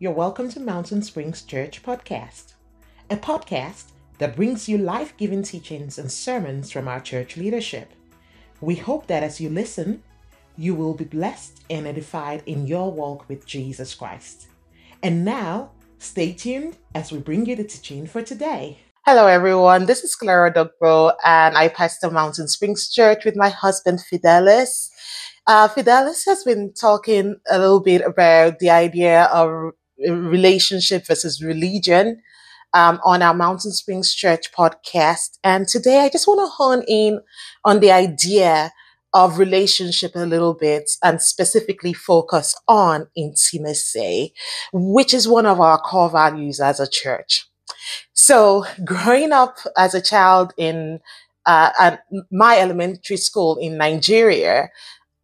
you're 0.00 0.10
welcome 0.10 0.48
to 0.48 0.58
Mountain 0.58 1.00
Springs 1.02 1.42
Church 1.42 1.80
Podcast, 1.80 2.54
a 3.10 3.16
podcast 3.16 3.92
that 4.18 4.34
brings 4.34 4.68
you 4.68 4.76
life 4.76 5.16
giving 5.16 5.44
teachings 5.44 5.98
and 5.98 6.10
sermons 6.10 6.72
from 6.72 6.88
our 6.88 6.98
church 6.98 7.36
leadership. 7.36 7.92
We 8.60 8.74
hope 8.74 9.06
that 9.06 9.22
as 9.22 9.40
you 9.40 9.50
listen, 9.50 10.02
you 10.56 10.74
will 10.74 10.94
be 10.94 11.04
blessed 11.04 11.62
and 11.70 11.86
edified 11.86 12.42
in 12.46 12.66
your 12.66 12.90
walk 12.90 13.28
with 13.28 13.46
Jesus 13.46 13.94
Christ. 13.94 14.48
And 15.04 15.24
now, 15.24 15.70
stay 15.98 16.32
tuned 16.32 16.76
as 16.96 17.12
we 17.12 17.18
bring 17.18 17.46
you 17.46 17.54
the 17.54 17.62
teaching 17.62 18.08
for 18.08 18.20
today. 18.20 18.78
Hello, 19.06 19.28
everyone. 19.28 19.86
This 19.86 20.02
is 20.02 20.16
Claire 20.16 20.50
Odogbo, 20.50 21.14
and 21.24 21.56
I 21.56 21.68
pastor 21.68 22.10
Mountain 22.10 22.48
Springs 22.48 22.92
Church 22.92 23.24
with 23.24 23.36
my 23.36 23.48
husband 23.48 24.00
Fidelis. 24.00 24.90
Uh, 25.46 25.68
Fidelis 25.68 26.24
has 26.26 26.42
been 26.42 26.72
talking 26.72 27.36
a 27.48 27.58
little 27.60 27.80
bit 27.80 28.00
about 28.00 28.58
the 28.58 28.70
idea 28.70 29.24
of 29.24 29.72
relationship 30.08 31.06
versus 31.06 31.42
religion 31.42 32.22
um, 32.74 33.00
on 33.04 33.22
our 33.22 33.34
Mountain 33.34 33.72
Springs 33.72 34.14
Church 34.14 34.52
podcast. 34.52 35.38
And 35.44 35.68
today 35.68 36.00
I 36.00 36.08
just 36.08 36.26
want 36.26 36.40
to 36.40 36.46
hone 36.46 36.84
in 36.88 37.20
on 37.64 37.80
the 37.80 37.92
idea 37.92 38.72
of 39.12 39.38
relationship 39.38 40.12
a 40.16 40.26
little 40.26 40.54
bit 40.54 40.90
and 41.02 41.22
specifically 41.22 41.92
focus 41.92 42.56
on 42.66 43.06
intimacy, 43.16 44.34
which 44.72 45.14
is 45.14 45.28
one 45.28 45.46
of 45.46 45.60
our 45.60 45.78
core 45.78 46.10
values 46.10 46.60
as 46.60 46.80
a 46.80 46.90
church. 46.90 47.46
So, 48.12 48.64
growing 48.84 49.32
up 49.32 49.58
as 49.76 49.94
a 49.94 50.00
child 50.02 50.52
in 50.56 51.00
uh, 51.46 51.96
my 52.30 52.58
elementary 52.58 53.18
school 53.18 53.56
in 53.58 53.76
Nigeria, 53.76 54.70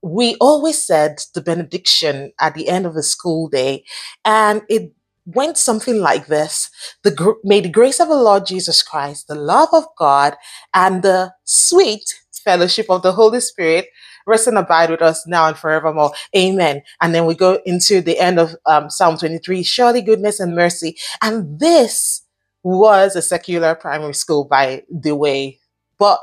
we 0.03 0.37
always 0.41 0.83
said 0.83 1.21
the 1.35 1.41
benediction 1.43 2.33
at 2.41 2.55
the 2.55 2.69
end 2.69 2.87
of 2.87 2.95
the 2.95 3.03
school 3.03 3.49
day, 3.49 3.85
and 4.25 4.63
it 4.69 4.93
went 5.27 5.59
something 5.59 6.01
like 6.01 6.27
this. 6.27 6.71
The 7.03 7.35
may 7.45 7.61
the 7.61 7.69
grace 7.69 8.01
of 8.01 8.09
the 8.09 8.17
lord 8.17 8.47
jesus 8.47 8.83
christ 8.83 9.29
the 9.29 9.35
love 9.35 9.69
of 9.73 9.85
god 9.99 10.37
and 10.75 11.03
the 11.03 11.33
sweet 11.45 12.15
fellowship 12.45 12.87
of 12.89 13.03
the 13.03 13.13
holy 13.13 13.41
spirit 13.41 13.87
rest 14.27 14.47
and 14.47 14.59
abide 14.59 14.91
with 14.91 15.03
us 15.03 15.27
now 15.27 15.47
and 15.49 15.57
forevermore. 15.57 16.13
Amen. 16.37 16.83
And 17.01 17.15
then 17.15 17.27
we 17.27 17.35
go 17.35 17.61
into 17.67 18.01
the 18.01 18.19
end 18.19 18.39
of 18.39 18.55
um, 18.67 18.89
psalm 18.91 19.17
23 19.19 19.63
surely 19.63 20.03
goodness 20.03 20.41
and 20.41 20.55
mercy 20.55 20.97
and 21.23 21.59
this 21.59 22.23
was 22.63 23.17
a 23.17 23.23
secular 23.23 23.75
primary 23.75 24.15
school 24.15 24.45
by 24.45 24.83
the 24.91 25.15
way. 25.15 25.59
But 25.99 26.21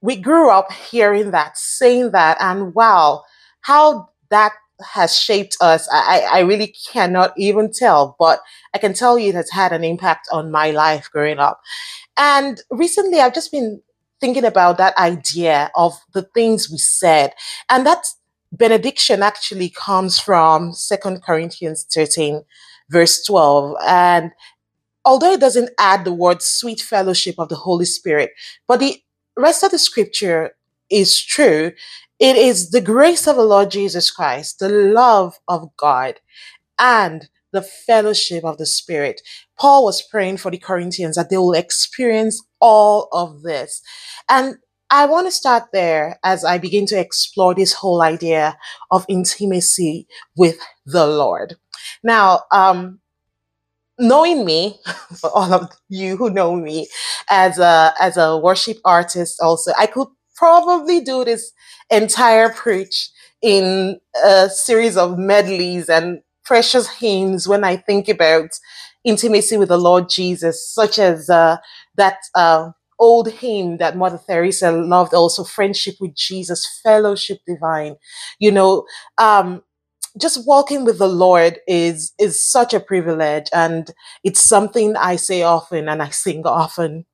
we 0.00 0.16
grew 0.16 0.50
up 0.50 0.72
hearing 0.72 1.32
that, 1.32 1.58
saying 1.58 2.12
that, 2.12 2.36
and 2.40 2.74
wow, 2.74 3.22
how 3.62 4.08
that 4.30 4.52
has 4.94 5.18
shaped 5.18 5.56
us, 5.60 5.88
I, 5.92 6.20
I 6.30 6.40
really 6.40 6.74
cannot 6.92 7.32
even 7.36 7.72
tell, 7.72 8.16
but 8.18 8.40
I 8.74 8.78
can 8.78 8.94
tell 8.94 9.18
you 9.18 9.30
it 9.30 9.34
has 9.34 9.50
had 9.50 9.72
an 9.72 9.82
impact 9.82 10.28
on 10.30 10.50
my 10.52 10.70
life 10.70 11.08
growing 11.12 11.38
up. 11.38 11.60
And 12.16 12.60
recently, 12.70 13.20
I've 13.20 13.34
just 13.34 13.50
been 13.50 13.82
thinking 14.20 14.44
about 14.44 14.78
that 14.78 14.96
idea 14.96 15.70
of 15.74 15.94
the 16.12 16.22
things 16.22 16.70
we 16.70 16.78
said. 16.78 17.32
And 17.68 17.86
that 17.86 18.04
benediction 18.52 19.22
actually 19.22 19.70
comes 19.70 20.18
from 20.18 20.72
Second 20.72 21.22
Corinthians 21.22 21.86
13, 21.92 22.42
verse 22.90 23.24
12. 23.24 23.76
And 23.86 24.32
although 25.04 25.32
it 25.32 25.40
doesn't 25.40 25.70
add 25.78 26.04
the 26.04 26.12
word 26.12 26.42
sweet 26.42 26.80
fellowship 26.80 27.36
of 27.38 27.48
the 27.48 27.56
Holy 27.56 27.84
Spirit, 27.84 28.30
but 28.66 28.80
the 28.80 29.00
rest 29.38 29.62
of 29.62 29.70
the 29.70 29.78
scripture 29.78 30.52
is 30.90 31.22
true. 31.22 31.72
It 32.18 32.36
is 32.36 32.70
the 32.70 32.80
grace 32.80 33.26
of 33.26 33.36
the 33.36 33.44
Lord 33.44 33.70
Jesus 33.70 34.10
Christ, 34.10 34.58
the 34.58 34.68
love 34.68 35.38
of 35.46 35.68
God, 35.76 36.20
and 36.78 37.28
the 37.52 37.62
fellowship 37.62 38.44
of 38.44 38.58
the 38.58 38.66
Spirit. 38.66 39.20
Paul 39.58 39.84
was 39.84 40.02
praying 40.02 40.38
for 40.38 40.50
the 40.50 40.58
Corinthians 40.58 41.16
that 41.16 41.30
they 41.30 41.38
will 41.38 41.54
experience 41.54 42.42
all 42.60 43.08
of 43.12 43.42
this. 43.42 43.80
And 44.28 44.56
I 44.90 45.06
want 45.06 45.26
to 45.26 45.30
start 45.30 45.64
there 45.72 46.18
as 46.24 46.44
I 46.44 46.58
begin 46.58 46.86
to 46.86 46.98
explore 46.98 47.54
this 47.54 47.72
whole 47.72 48.02
idea 48.02 48.58
of 48.90 49.04
intimacy 49.08 50.06
with 50.36 50.58
the 50.86 51.06
Lord. 51.06 51.56
Now, 52.02 52.42
um, 52.52 53.00
knowing 53.98 54.44
me, 54.44 54.78
for 55.20 55.30
all 55.30 55.52
of 55.52 55.70
you 55.88 56.16
who 56.16 56.30
know 56.30 56.54
me 56.56 56.88
as 57.30 57.58
a 57.58 57.92
as 58.00 58.16
a 58.16 58.36
worship 58.38 58.78
artist, 58.84 59.40
also, 59.42 59.72
I 59.78 59.86
could 59.86 60.08
probably 60.36 61.00
do 61.00 61.24
this 61.24 61.52
entire 61.90 62.50
preach 62.50 63.10
in 63.42 63.98
a 64.24 64.48
series 64.50 64.96
of 64.96 65.18
medleys 65.18 65.88
and 65.88 66.20
precious 66.44 66.88
hymns 66.88 67.46
when 67.48 67.64
I 67.64 67.76
think 67.76 68.08
about 68.08 68.50
intimacy 69.04 69.56
with 69.56 69.68
the 69.68 69.78
Lord 69.78 70.08
Jesus, 70.08 70.72
such 70.72 70.98
as 70.98 71.30
uh, 71.30 71.58
that 71.96 72.18
uh, 72.34 72.70
old 72.98 73.28
hymn 73.30 73.76
that 73.78 73.96
Mother 73.96 74.20
Teresa 74.28 74.72
loved, 74.72 75.14
also 75.14 75.44
friendship 75.44 75.94
with 76.00 76.14
Jesus, 76.14 76.80
fellowship 76.82 77.38
divine. 77.46 77.96
You 78.38 78.52
know, 78.52 78.86
um, 79.18 79.62
just 80.18 80.46
walking 80.46 80.84
with 80.84 80.98
the 80.98 81.08
Lord 81.08 81.58
is 81.66 82.12
is 82.18 82.42
such 82.42 82.74
a 82.74 82.80
privilege, 82.80 83.48
and 83.52 83.90
it's 84.24 84.42
something 84.42 84.96
I 84.96 85.16
say 85.16 85.42
often 85.42 85.88
and 85.88 86.02
I 86.02 86.10
sing 86.10 86.46
often. 86.46 87.06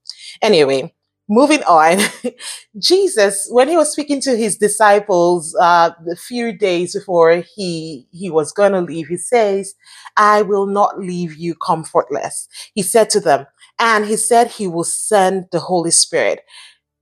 Anyway, 0.42 0.94
moving 1.28 1.62
on, 1.64 1.98
Jesus, 2.78 3.46
when 3.50 3.68
he 3.68 3.76
was 3.76 3.92
speaking 3.92 4.20
to 4.22 4.36
his 4.36 4.56
disciples 4.56 5.54
uh, 5.60 5.90
a 6.10 6.16
few 6.16 6.56
days 6.56 6.94
before 6.94 7.44
he 7.56 8.06
he 8.10 8.30
was 8.30 8.52
going 8.52 8.72
to 8.72 8.80
leave, 8.80 9.08
he 9.08 9.16
says, 9.16 9.74
"I 10.16 10.42
will 10.42 10.66
not 10.66 10.98
leave 10.98 11.36
you 11.36 11.54
comfortless." 11.54 12.48
He 12.74 12.82
said 12.82 13.10
to 13.10 13.20
them, 13.20 13.46
and 13.78 14.06
he 14.06 14.16
said 14.16 14.48
he 14.48 14.66
will 14.66 14.84
send 14.84 15.46
the 15.52 15.60
Holy 15.60 15.90
Spirit 15.90 16.40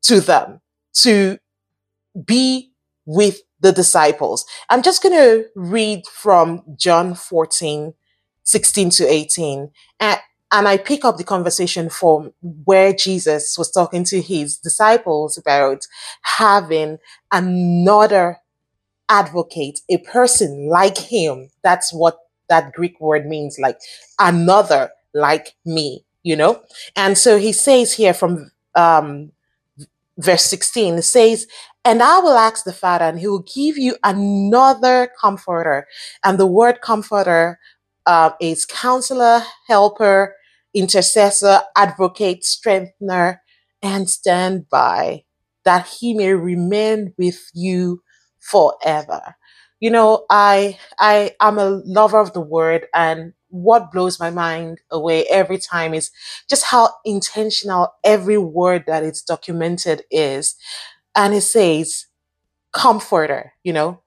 to 0.03 0.21
them 0.21 0.61
to 0.95 1.39
be 2.25 2.73
with 3.07 3.41
the 3.63 3.73
disciples. 3.73 4.45
I'm 4.69 4.83
just 4.83 5.03
going 5.03 5.15
to 5.15 5.47
read 5.55 6.07
from 6.07 6.63
John 6.77 7.15
14, 7.15 7.95
16 8.43 8.91
to 8.91 9.11
18. 9.11 9.71
And, 10.01 10.21
and 10.53 10.69
I 10.69 10.77
pick 10.77 11.05
up 11.05 11.17
the 11.17 11.25
conversation 11.25 11.89
from 11.89 12.33
where 12.65 12.93
Jesus 12.93 13.57
was 13.57 13.71
talking 13.71 14.05
to 14.05 14.21
his 14.21 14.59
disciples 14.59 15.39
about 15.39 15.87
having 16.23 16.99
another 17.31 18.39
advocate, 19.09 19.81
a 19.89 19.99
person 19.99 20.69
like 20.69 20.99
him. 20.99 21.51
That's 21.63 21.93
what 21.93 22.19
that 22.49 22.73
Greek 22.73 23.01
word 23.01 23.27
means, 23.27 23.59
like 23.61 23.79
another 24.19 24.91
like 25.15 25.55
me, 25.65 26.05
you 26.25 26.35
know? 26.35 26.63
And 26.97 27.17
so 27.17 27.39
he 27.39 27.53
says 27.53 27.93
here 27.95 28.13
from 28.15 28.51
um, 28.75 29.33
verse 30.23 30.45
16, 30.45 30.97
it 30.97 31.03
says, 31.03 31.47
and 31.85 32.03
I 32.03 32.21
will 32.21 32.37
ask 32.39 32.65
the 32.65 32.73
Father, 32.73 33.07
and 33.07 33.19
He 33.19 33.27
will 33.27 33.45
give 33.55 33.77
you 33.77 33.97
another 34.05 35.11
comforter. 35.21 35.87
And 36.25 36.39
the 36.39 36.47
word 36.47 36.81
comforter 36.81 37.59
uh, 38.07 38.31
is 38.41 38.65
counselor, 38.65 39.43
helper, 39.67 40.37
intercessor, 40.75 41.63
advocate, 41.77 42.45
strengthener, 42.45 43.43
and 43.83 44.09
standby, 44.09 45.25
that 45.65 45.89
He 45.89 46.15
may 46.15 46.35
remain 46.35 47.15
with 47.19 47.41
you 47.55 48.03
forever. 48.41 49.35
You 49.81 49.91
know, 49.91 50.25
I 50.31 50.79
I 51.01 51.33
am 51.41 51.59
a 51.59 51.83
lover 51.85 52.21
of 52.21 52.33
the 52.33 52.41
word, 52.41 52.87
and 52.95 53.33
what 53.53 53.93
blows 53.93 54.21
my 54.21 54.31
mind 54.31 54.81
away 54.91 55.27
every 55.29 55.59
time 55.59 55.95
is 55.95 56.11
just 56.51 56.65
how 56.67 56.91
intentional 57.05 57.95
every 58.05 58.39
word 58.39 58.85
that 58.89 59.05
it's 59.05 59.23
documented 59.23 60.05
is. 60.11 60.57
And 61.17 61.35
it 61.35 61.43
says 61.43 62.07
comforter 62.73 63.53
you 63.65 63.73
know? 63.73 64.03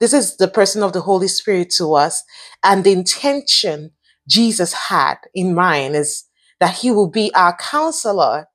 This 0.00 0.12
is 0.12 0.36
the 0.36 0.48
person 0.48 0.82
of 0.82 0.92
the 0.94 1.02
holy 1.02 1.28
spirit 1.28 1.70
to 1.78 1.94
us. 1.94 2.22
And 2.64 2.84
the 2.84 2.92
intention 2.92 3.92
jesus 4.28 4.72
had 4.74 5.16
in 5.34 5.54
mind 5.54 5.96
is 5.96 6.24
that 6.60 6.76
he 6.76 6.92
will 6.92 7.10
be 7.10 7.34
our 7.34 7.56
counselor 7.56 8.46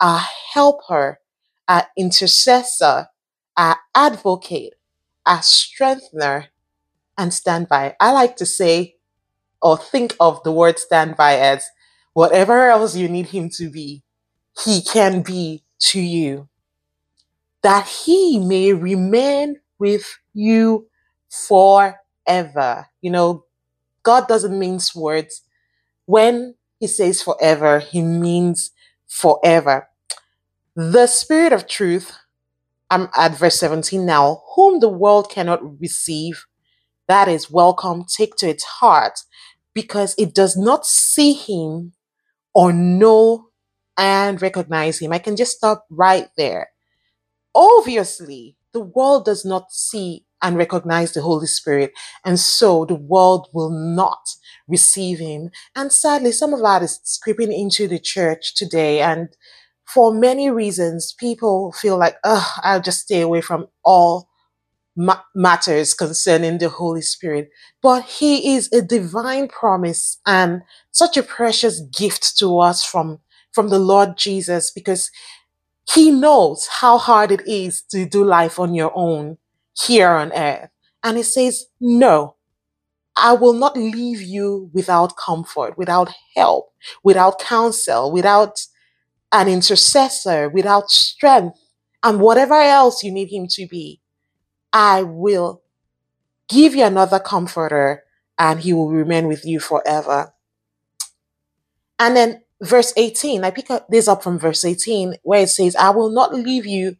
our 0.00 0.22
helper 0.54 1.20
our 1.68 1.86
intercessor 1.96 3.08
our 3.56 3.76
advocate 3.94 4.74
our 5.26 5.42
strengthener 5.42 6.46
and 7.18 7.32
standby. 7.32 7.96
I 8.00 8.12
like 8.12 8.36
to 8.36 8.46
say 8.46 8.96
or 9.62 9.76
think 9.78 10.16
of 10.20 10.42
the 10.44 10.52
word 10.52 10.78
standby 10.78 11.36
as 11.36 11.66
whatever 12.14 12.70
else 12.70 12.96
you 12.96 13.08
need 13.08 13.26
him 13.26 13.48
to 13.50 13.70
be 13.70 14.02
he 14.64 14.82
can 14.82 15.22
be 15.22 15.64
to 15.80 16.00
you 16.00 16.48
that 17.62 17.86
he 17.86 18.38
may 18.38 18.72
remain 18.72 19.56
with 19.78 20.18
you 20.34 20.88
forever. 21.28 22.86
You 23.00 23.10
know, 23.10 23.44
God 24.02 24.28
doesn't 24.28 24.58
mince 24.58 24.94
words. 24.94 25.42
When 26.06 26.54
he 26.80 26.86
says 26.86 27.22
forever, 27.22 27.80
he 27.80 28.02
means 28.02 28.72
forever. 29.08 29.88
The 30.76 31.06
Spirit 31.06 31.52
of 31.52 31.68
truth, 31.68 32.12
I'm 32.90 33.08
at 33.16 33.36
verse 33.36 33.58
17 33.60 34.06
now, 34.06 34.42
whom 34.54 34.80
the 34.80 34.88
world 34.88 35.30
cannot 35.30 35.80
receive, 35.80 36.46
that 37.08 37.28
is 37.28 37.50
welcome, 37.50 38.04
take 38.04 38.36
to 38.36 38.48
its 38.48 38.64
heart, 38.64 39.20
because 39.74 40.14
it 40.18 40.34
does 40.34 40.56
not 40.56 40.86
see 40.86 41.32
him 41.32 41.92
or 42.54 42.72
know 42.72 43.48
and 43.98 44.40
recognize 44.42 45.00
him. 45.00 45.12
I 45.12 45.18
can 45.18 45.36
just 45.36 45.58
stop 45.58 45.86
right 45.90 46.28
there. 46.36 46.70
Obviously, 47.54 48.56
the 48.72 48.80
world 48.80 49.24
does 49.24 49.44
not 49.44 49.72
see 49.72 50.24
and 50.42 50.56
recognize 50.56 51.12
the 51.12 51.20
Holy 51.22 51.46
Spirit, 51.46 51.92
and 52.24 52.38
so 52.40 52.84
the 52.86 52.94
world 52.94 53.48
will 53.52 53.70
not 53.70 54.30
receive 54.68 55.18
him. 55.18 55.50
And 55.76 55.92
sadly, 55.92 56.32
some 56.32 56.54
of 56.54 56.62
that 56.62 56.82
is 56.82 57.20
creeping 57.22 57.52
into 57.52 57.86
the 57.88 57.98
church 57.98 58.54
today. 58.54 59.00
And 59.02 59.28
for 59.84 60.14
many 60.14 60.50
reasons, 60.50 61.14
people 61.18 61.72
feel 61.72 61.98
like, 61.98 62.16
oh, 62.24 62.50
I'll 62.62 62.80
just 62.80 63.00
stay 63.00 63.20
away 63.20 63.42
from 63.42 63.66
all 63.84 64.29
ma- 65.00 65.22
matters 65.34 65.94
concerning 65.94 66.58
the 66.58 66.68
Holy 66.70 67.02
Spirit. 67.02 67.50
But 67.82 68.04
He 68.04 68.54
is 68.56 68.72
a 68.72 68.82
divine 68.82 69.48
promise 69.48 70.20
and 70.26 70.62
such 70.92 71.16
a 71.16 71.24
precious 71.24 71.80
gift 71.80 72.38
to 72.40 72.60
us 72.60 72.84
from, 72.84 73.20
from 73.52 73.70
the 73.70 73.80
Lord 73.80 74.18
Jesus 74.18 74.72
because 74.72 75.10
He 75.92 76.10
knows 76.10 76.68
how 76.80 76.98
hard 76.98 77.32
it 77.32 77.46
is 77.48 77.82
to 77.92 78.06
do 78.06 78.24
life 78.24 78.58
on 78.60 78.74
your 78.74 78.92
own 78.94 79.38
here 79.86 80.10
on 80.10 80.32
earth. 80.34 80.70
And 81.04 81.16
He 81.18 81.24
says, 81.24 81.66
No, 81.80 82.36
I 83.16 83.34
will 83.34 83.54
not 83.54 83.76
leave 83.76 84.22
you 84.22 84.70
without 84.74 85.16
comfort, 85.16 85.78
without 85.78 86.10
help, 86.36 86.70
without 87.04 87.40
counsel, 87.40 88.12
without 88.12 88.60
an 89.32 89.48
intercessor, 89.48 90.48
without 90.50 90.90
strength, 90.90 91.58
and 92.02 92.20
whatever 92.20 92.54
else 92.54 93.04
you 93.04 93.12
need 93.12 93.30
Him 93.32 93.46
to 93.50 93.66
be. 93.68 93.99
I 94.72 95.02
will 95.02 95.62
give 96.48 96.74
you 96.74 96.84
another 96.84 97.18
comforter 97.18 98.04
and 98.38 98.60
he 98.60 98.72
will 98.72 98.90
remain 98.90 99.28
with 99.28 99.44
you 99.44 99.60
forever. 99.60 100.34
And 101.98 102.16
then 102.16 102.42
verse 102.62 102.92
18, 102.96 103.44
I 103.44 103.50
pick 103.50 103.70
up 103.70 103.86
this 103.88 104.08
up 104.08 104.22
from 104.22 104.38
verse 104.38 104.64
18 104.64 105.16
where 105.22 105.42
it 105.42 105.48
says, 105.50 105.76
I 105.76 105.90
will 105.90 106.10
not 106.10 106.34
leave 106.34 106.66
you 106.66 106.96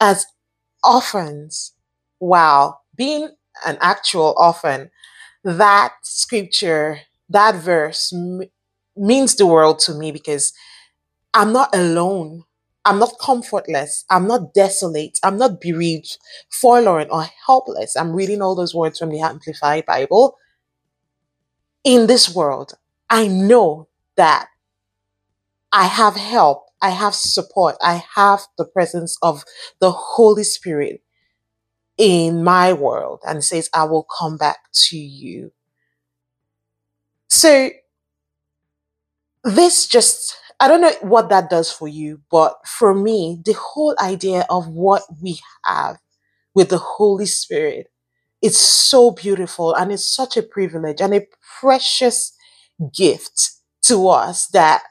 as 0.00 0.26
orphans. 0.84 1.74
Wow, 2.20 2.80
being 2.96 3.30
an 3.66 3.78
actual 3.80 4.34
orphan, 4.38 4.90
that 5.44 5.94
scripture, 6.02 7.00
that 7.30 7.56
verse 7.56 8.12
m- 8.12 8.42
means 8.96 9.36
the 9.36 9.46
world 9.46 9.80
to 9.80 9.94
me 9.94 10.12
because 10.12 10.52
I'm 11.34 11.52
not 11.52 11.74
alone. 11.74 12.44
I'm 12.84 12.98
not 12.98 13.18
comfortless. 13.20 14.04
I'm 14.10 14.26
not 14.26 14.54
desolate. 14.54 15.18
I'm 15.22 15.38
not 15.38 15.60
bereaved, 15.60 16.18
forlorn, 16.50 17.08
or 17.10 17.26
helpless. 17.46 17.96
I'm 17.96 18.12
reading 18.12 18.42
all 18.42 18.54
those 18.54 18.74
words 18.74 18.98
from 18.98 19.10
the 19.10 19.20
Amplified 19.20 19.86
Bible. 19.86 20.36
In 21.84 22.06
this 22.06 22.34
world, 22.34 22.74
I 23.10 23.28
know 23.28 23.88
that 24.16 24.48
I 25.72 25.86
have 25.86 26.16
help, 26.16 26.66
I 26.82 26.90
have 26.90 27.14
support, 27.14 27.76
I 27.80 28.04
have 28.14 28.42
the 28.58 28.64
presence 28.64 29.16
of 29.22 29.44
the 29.80 29.90
Holy 29.92 30.44
Spirit 30.44 31.02
in 31.98 32.44
my 32.44 32.72
world. 32.72 33.20
And 33.26 33.44
says, 33.44 33.70
I 33.74 33.84
will 33.84 34.06
come 34.18 34.36
back 34.36 34.58
to 34.90 34.98
you. 34.98 35.52
So, 37.28 37.70
this 39.44 39.86
just 39.86 40.36
I 40.62 40.68
don't 40.68 40.82
know 40.82 40.92
what 41.02 41.28
that 41.30 41.50
does 41.50 41.72
for 41.72 41.88
you, 41.88 42.22
but 42.30 42.56
for 42.68 42.94
me, 42.94 43.42
the 43.44 43.54
whole 43.54 43.96
idea 44.00 44.46
of 44.48 44.68
what 44.68 45.02
we 45.20 45.40
have 45.66 45.98
with 46.54 46.70
the 46.70 46.78
Holy 46.78 47.26
Spirit 47.26 47.88
is 48.42 48.58
so 48.58 49.10
beautiful 49.10 49.74
and 49.74 49.92
it's 49.92 50.06
such 50.14 50.36
a 50.36 50.42
privilege 50.44 51.00
and 51.00 51.14
a 51.14 51.26
precious 51.60 52.32
gift 52.94 53.52
to 53.84 54.08
us 54.08 54.48
that 54.48 54.82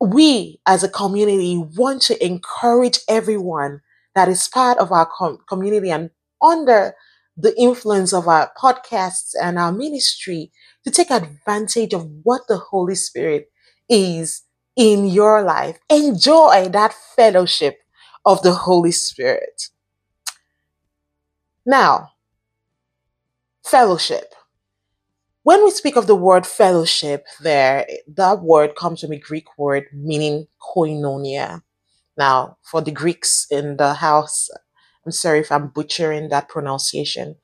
we 0.00 0.60
as 0.66 0.82
a 0.82 0.88
community 0.88 1.58
want 1.76 2.02
to 2.02 2.26
encourage 2.26 3.00
everyone 3.08 3.80
that 4.14 4.28
is 4.28 4.48
part 4.48 4.78
of 4.78 4.92
our 4.92 5.06
com- 5.06 5.38
community 5.48 5.90
and 5.90 6.10
under 6.42 6.94
the 7.36 7.54
influence 7.60 8.14
of 8.14 8.28
our 8.28 8.52
podcasts 8.60 9.34
and 9.42 9.58
our 9.58 9.72
ministry 9.72 10.52
to 10.84 10.90
take 10.90 11.10
advantage 11.10 11.94
of 11.94 12.08
what 12.24 12.42
the 12.48 12.58
Holy 12.58 12.96
Spirit 12.96 13.51
is 13.92 14.42
in 14.74 15.06
your 15.06 15.42
life. 15.42 15.78
Enjoy 15.90 16.68
that 16.70 16.94
fellowship 17.14 17.78
of 18.24 18.42
the 18.42 18.54
Holy 18.54 18.90
Spirit. 18.90 19.68
Now, 21.66 22.12
fellowship. 23.64 24.34
When 25.44 25.62
we 25.64 25.70
speak 25.72 25.96
of 25.96 26.06
the 26.06 26.14
word 26.14 26.46
fellowship, 26.46 27.26
there, 27.40 27.86
that 28.06 28.42
word 28.42 28.76
comes 28.76 29.00
from 29.00 29.12
a 29.12 29.18
Greek 29.18 29.46
word 29.58 29.86
meaning 29.92 30.46
koinonia. 30.60 31.62
Now, 32.16 32.58
for 32.62 32.80
the 32.80 32.92
Greeks 32.92 33.46
in 33.50 33.76
the 33.76 33.94
house, 33.94 34.48
I'm 35.04 35.12
sorry 35.12 35.40
if 35.40 35.52
I'm 35.52 35.68
butchering 35.68 36.28
that 36.30 36.48
pronunciation, 36.48 37.36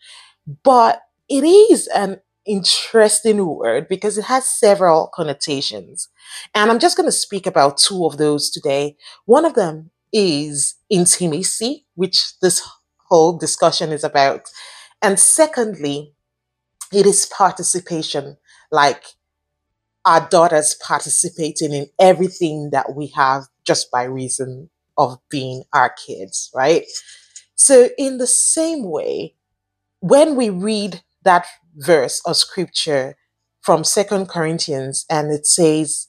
but 0.62 1.02
it 1.28 1.44
is 1.44 1.88
an 1.88 2.20
interesting 2.48 3.46
word 3.46 3.88
because 3.88 4.18
it 4.18 4.24
has 4.26 4.46
several 4.46 5.10
connotations. 5.14 6.08
And 6.54 6.70
I'm 6.70 6.80
just 6.80 6.96
going 6.96 7.08
to 7.08 7.12
speak 7.12 7.46
about 7.46 7.78
two 7.78 8.06
of 8.06 8.18
those 8.18 8.50
today. 8.50 8.96
One 9.26 9.44
of 9.44 9.54
them 9.54 9.90
is 10.12 10.76
intimacy, 10.90 11.86
which 11.96 12.38
this 12.40 12.66
whole 13.08 13.38
discussion 13.38 13.92
is 13.92 14.04
about. 14.04 14.48
And 15.02 15.20
secondly, 15.20 16.14
it 16.92 17.06
is 17.06 17.26
participation, 17.26 18.38
like 18.72 19.04
our 20.04 20.26
daughters 20.28 20.74
participating 20.74 21.72
in 21.72 21.86
everything 21.98 22.70
that 22.72 22.94
we 22.94 23.08
have 23.08 23.44
just 23.64 23.90
by 23.90 24.04
reason 24.04 24.70
of 24.96 25.18
being 25.28 25.64
our 25.72 25.90
kids, 25.90 26.50
right? 26.54 26.84
So, 27.54 27.90
in 27.98 28.18
the 28.18 28.26
same 28.26 28.84
way, 28.90 29.34
when 30.00 30.36
we 30.36 30.50
read 30.50 31.02
that 31.24 31.46
verse 31.78 32.22
of 32.26 32.36
scripture 32.36 33.16
from 33.62 33.84
Second 33.84 34.28
Corinthians, 34.28 35.06
and 35.10 35.32
it 35.32 35.46
says, 35.46 36.08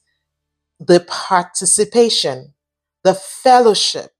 the 0.79 1.01
participation, 1.01 2.53
the 3.03 3.13
fellowship 3.15 4.11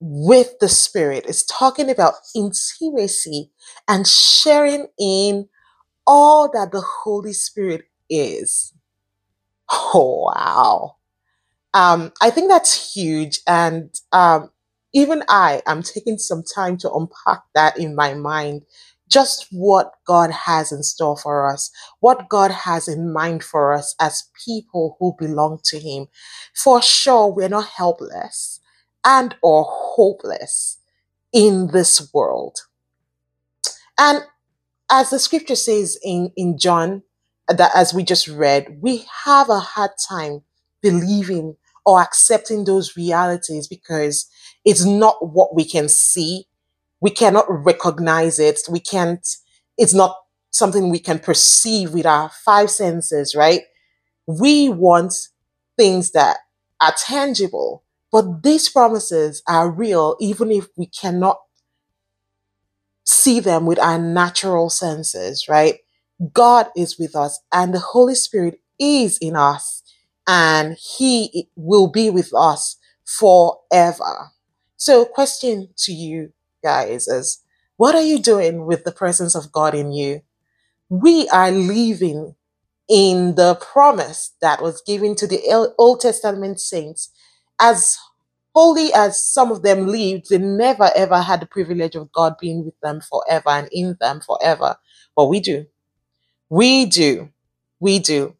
with 0.00 0.58
the 0.60 0.68
Spirit 0.68 1.26
is 1.26 1.44
talking 1.44 1.90
about 1.90 2.14
intimacy 2.34 3.50
and 3.88 4.06
sharing 4.06 4.88
in 4.98 5.48
all 6.06 6.50
that 6.52 6.72
the 6.72 6.84
Holy 7.04 7.32
Spirit 7.32 7.84
is. 8.10 8.74
Oh, 9.70 10.32
wow. 10.34 10.96
Um, 11.74 12.12
I 12.22 12.30
think 12.30 12.48
that's 12.50 12.94
huge. 12.94 13.40
And 13.46 13.94
um, 14.12 14.50
even 14.94 15.22
I 15.28 15.62
am 15.66 15.82
taking 15.82 16.18
some 16.18 16.42
time 16.42 16.76
to 16.78 16.92
unpack 16.92 17.42
that 17.54 17.78
in 17.78 17.94
my 17.94 18.14
mind 18.14 18.62
just 19.08 19.46
what 19.50 19.92
God 20.06 20.30
has 20.30 20.72
in 20.72 20.82
store 20.82 21.16
for 21.16 21.50
us, 21.50 21.70
what 22.00 22.28
God 22.28 22.50
has 22.50 22.88
in 22.88 23.12
mind 23.12 23.44
for 23.44 23.72
us 23.72 23.94
as 24.00 24.28
people 24.44 24.96
who 24.98 25.14
belong 25.18 25.60
to 25.64 25.78
him. 25.78 26.06
For 26.54 26.82
sure, 26.82 27.32
we're 27.32 27.48
not 27.48 27.66
helpless 27.68 28.60
and 29.04 29.34
or 29.42 29.64
hopeless 29.68 30.78
in 31.32 31.68
this 31.72 32.10
world. 32.12 32.58
And 33.98 34.22
as 34.90 35.10
the 35.10 35.18
scripture 35.18 35.56
says 35.56 35.98
in, 36.02 36.32
in 36.36 36.58
John, 36.58 37.02
that 37.48 37.70
as 37.74 37.94
we 37.94 38.02
just 38.02 38.28
read, 38.28 38.78
we 38.80 39.04
have 39.24 39.48
a 39.48 39.60
hard 39.60 39.92
time 40.08 40.42
believing 40.82 41.56
or 41.84 42.00
accepting 42.00 42.64
those 42.64 42.96
realities 42.96 43.68
because 43.68 44.28
it's 44.64 44.84
not 44.84 45.16
what 45.32 45.54
we 45.54 45.64
can 45.64 45.88
see. 45.88 46.46
We 47.00 47.10
cannot 47.10 47.46
recognize 47.48 48.38
it. 48.38 48.60
We 48.70 48.80
can't, 48.80 49.26
it's 49.78 49.94
not 49.94 50.16
something 50.52 50.90
we 50.90 50.98
can 50.98 51.18
perceive 51.18 51.92
with 51.94 52.06
our 52.06 52.30
five 52.44 52.70
senses, 52.70 53.34
right? 53.34 53.62
We 54.26 54.68
want 54.68 55.14
things 55.78 56.12
that 56.12 56.38
are 56.80 56.94
tangible, 56.98 57.84
but 58.12 58.42
these 58.42 58.68
promises 58.68 59.42
are 59.48 59.70
real 59.70 60.16
even 60.20 60.50
if 60.50 60.68
we 60.76 60.86
cannot 60.86 61.38
see 63.04 63.40
them 63.40 63.66
with 63.66 63.78
our 63.78 63.98
natural 63.98 64.70
senses, 64.70 65.46
right? 65.48 65.76
God 66.32 66.68
is 66.76 66.98
with 66.98 67.14
us 67.14 67.40
and 67.52 67.74
the 67.74 67.78
Holy 67.80 68.14
Spirit 68.14 68.60
is 68.80 69.18
in 69.18 69.36
us 69.36 69.82
and 70.26 70.76
he 70.98 71.48
will 71.56 71.88
be 71.88 72.10
with 72.10 72.32
us 72.34 72.76
forever. 73.04 74.30
So 74.76 75.04
question 75.04 75.68
to 75.78 75.92
you 75.92 76.32
guys 76.66 77.08
is 77.08 77.42
what 77.76 77.94
are 77.94 78.02
you 78.02 78.18
doing 78.20 78.66
with 78.66 78.84
the 78.84 78.92
presence 78.92 79.34
of 79.36 79.52
God 79.52 79.74
in 79.74 79.92
you? 79.92 80.22
We 80.90 81.28
are 81.30 81.50
living 81.52 82.36
in 82.88 83.34
the 83.36 83.56
promise 83.56 84.34
that 84.42 84.62
was 84.62 84.82
given 84.82 85.14
to 85.16 85.26
the 85.26 85.40
Old 85.78 86.00
Testament 86.00 86.60
saints 86.60 87.10
as 87.60 87.98
holy 88.54 88.92
as 88.94 89.22
some 89.22 89.52
of 89.52 89.62
them 89.62 89.86
lived, 89.88 90.30
they 90.30 90.38
never 90.38 90.90
ever 90.96 91.20
had 91.22 91.40
the 91.40 91.46
privilege 91.46 91.94
of 91.96 92.12
God 92.12 92.36
being 92.40 92.64
with 92.64 92.78
them 92.82 93.00
forever 93.02 93.50
and 93.50 93.68
in 93.72 93.96
them 94.00 94.20
forever. 94.20 94.76
But 95.16 95.26
we 95.26 95.40
do. 95.40 95.66
We 96.50 96.86
do. 96.86 97.30
We 97.80 97.98
do. 98.00 98.36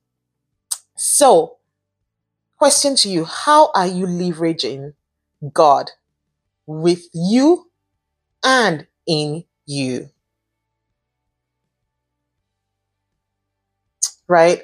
So, 0.96 1.58
question 2.58 2.96
to 2.96 3.08
you 3.08 3.24
How 3.24 3.70
are 3.74 3.86
you 3.86 4.06
leveraging 4.06 4.94
God 5.52 5.90
with 6.66 7.04
you 7.14 7.65
and 8.46 8.88
in 9.06 9.44
you? 9.66 10.10
Right? 14.28 14.62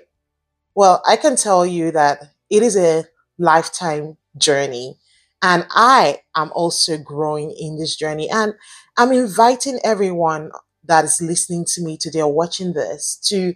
Well, 0.75 1.03
I 1.07 1.17
can 1.17 1.37
tell 1.37 1.67
you 1.67 1.91
that 1.93 2.33
it 2.51 2.63
is 2.63 2.77
a 2.77 3.07
lifetime 3.39 4.17
journey. 4.39 4.99
And 5.43 5.67
I 5.71 6.21
am 6.37 6.53
also 6.55 6.99
growing 6.99 7.53
in 7.53 7.79
this 7.79 7.97
journey. 7.97 8.31
And 8.31 8.55
I'm 8.99 9.13
inviting 9.13 9.81
everyone 9.85 10.53
that 10.85 11.05
is 11.05 11.23
listening 11.23 11.65
to 11.75 11.83
me 11.83 11.97
today 11.99 12.23
or 12.23 12.33
watching 12.33 12.75
this 12.75 13.17
to 13.29 13.55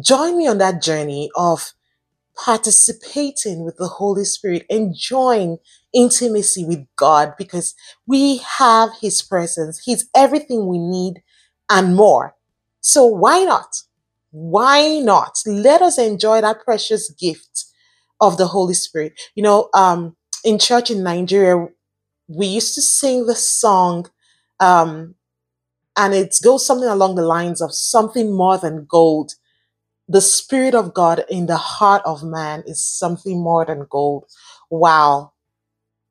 join 0.00 0.38
me 0.38 0.48
on 0.48 0.58
that 0.58 0.82
journey 0.82 1.30
of 1.36 1.72
participating 2.36 3.64
with 3.64 3.76
the 3.76 3.88
Holy 3.88 4.24
Spirit, 4.24 4.64
enjoying 4.70 5.58
intimacy 5.94 6.64
with 6.64 6.86
God 6.96 7.34
because 7.38 7.74
we 8.06 8.38
have 8.58 8.90
His 9.00 9.22
presence. 9.22 9.80
He's 9.84 10.08
everything 10.16 10.66
we 10.66 10.78
need 10.78 11.22
and 11.70 11.96
more. 11.96 12.34
So 12.80 13.04
why 13.06 13.44
not? 13.44 13.76
Why 14.30 15.00
not? 15.00 15.38
Let 15.46 15.82
us 15.82 15.98
enjoy 15.98 16.40
that 16.40 16.64
precious 16.64 17.10
gift 17.12 17.64
of 18.20 18.36
the 18.36 18.46
Holy 18.48 18.74
Spirit. 18.74 19.14
You 19.34 19.42
know, 19.42 19.68
um, 19.74 20.16
in 20.44 20.58
church 20.58 20.90
in 20.90 21.02
Nigeria, 21.02 21.66
we 22.28 22.46
used 22.46 22.74
to 22.76 22.82
sing 22.82 23.26
the 23.26 23.34
song, 23.34 24.06
um, 24.60 25.14
and 25.96 26.14
it 26.14 26.36
goes 26.44 26.66
something 26.66 26.88
along 26.88 27.16
the 27.16 27.22
lines 27.26 27.60
of 27.60 27.74
something 27.74 28.34
more 28.36 28.58
than 28.58 28.86
gold. 28.88 29.32
The 30.08 30.20
Spirit 30.20 30.74
of 30.74 30.94
God 30.94 31.24
in 31.30 31.46
the 31.46 31.56
heart 31.56 32.02
of 32.04 32.22
man 32.24 32.64
is 32.66 32.84
something 32.84 33.42
more 33.42 33.64
than 33.64 33.86
gold. 33.90 34.26
Wow. 34.70 35.32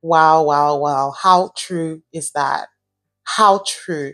Wow, 0.07 0.43
wow, 0.43 0.77
wow. 0.77 1.11
How 1.11 1.51
true 1.57 2.01
is 2.13 2.31
that? 2.31 2.69
How 3.23 3.63
true. 3.67 4.13